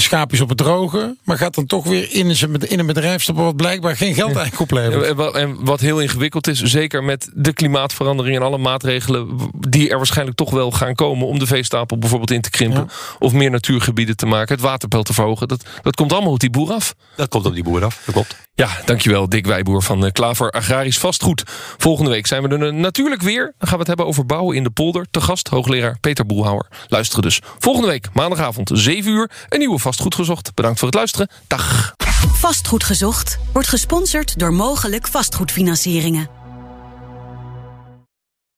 schaapjes 0.00 0.40
op 0.40 0.48
het 0.48 0.58
droge, 0.58 1.16
maar 1.24 1.36
gaat 1.36 1.54
dan 1.54 1.66
toch 1.66 1.84
weer 1.84 2.12
in 2.12 2.28
een, 2.28 2.68
in 2.68 2.78
een 2.78 2.86
bedrijf 2.86 3.22
stappen 3.22 3.44
wat 3.44 3.56
blijkbaar 3.56 3.96
geen 3.96 4.14
geld 4.14 4.36
eigenlijk 4.36 4.60
oplevert. 4.60 5.34
En 5.34 5.64
wat 5.64 5.80
heel 5.80 6.00
ingewikkeld 6.00 6.46
is, 6.46 6.62
zeker 6.62 7.04
met 7.04 7.30
de 7.34 7.52
klimaatverandering 7.52 8.36
en 8.36 8.42
alle 8.42 8.58
maatregelen 8.58 9.50
die 9.58 9.90
er 9.90 9.96
waarschijnlijk 9.96 10.36
toch 10.36 10.50
wel 10.50 10.70
gaan 10.70 10.94
komen 10.94 11.26
om 11.26 11.38
de 11.38 11.46
veestapel 11.46 11.98
bijvoorbeeld 11.98 12.30
in 12.30 12.40
te 12.40 12.50
krimpen 12.50 12.88
of 13.18 13.32
meer 13.32 13.50
natuurgebieden 13.50 14.16
te 14.16 14.26
maken, 14.26 14.54
het 14.54 14.64
waterpeil 14.64 15.02
te 15.02 15.14
verhogen. 15.14 15.48
Dat, 15.48 15.64
dat 15.82 15.94
komt 15.94 16.12
allemaal 16.12 16.32
op 16.32 16.40
die 16.40 16.50
boer 16.50 16.72
af. 16.72 16.94
Dat 17.16 17.28
komt 17.28 17.46
op 17.46 17.54
die 17.54 17.64
boer 17.64 17.84
af, 17.84 18.00
dat 18.04 18.14
klopt. 18.14 18.36
Ja, 18.54 18.68
dankjewel 18.84 19.28
Dick 19.28 19.46
Wijboer 19.46 19.82
van 19.82 20.04
eh, 20.04 20.12
Klaver 20.12 20.50
Agrarisch 20.50 20.91
Vastgoed. 20.98 21.42
Volgende 21.76 22.10
week 22.10 22.26
zijn 22.26 22.42
we 22.42 22.56
er 22.56 22.74
natuurlijk 22.74 23.22
weer. 23.22 23.44
Dan 23.44 23.68
gaan 23.68 23.72
we 23.72 23.78
het 23.78 23.86
hebben 23.86 24.06
over 24.06 24.26
bouwen 24.26 24.56
in 24.56 24.62
de 24.62 24.70
polder. 24.70 25.06
Te 25.10 25.20
gast 25.20 25.48
hoogleraar 25.48 25.98
Peter 26.00 26.26
Boelhouwer. 26.26 26.66
Luisteren 26.88 27.22
dus. 27.22 27.40
Volgende 27.58 27.88
week, 27.88 28.08
maandagavond, 28.12 28.70
7 28.74 29.12
uur, 29.12 29.30
een 29.48 29.58
nieuwe 29.58 29.78
Vastgoed 29.78 30.14
Gezocht. 30.14 30.54
Bedankt 30.54 30.78
voor 30.78 30.88
het 30.88 30.96
luisteren. 30.96 31.28
Dag. 31.46 31.94
Vastgoed 32.32 32.84
Gezocht 32.84 33.38
wordt 33.52 33.68
gesponsord 33.68 34.38
door 34.38 34.52
Mogelijk 34.52 35.08
Vastgoedfinancieringen. 35.08 36.41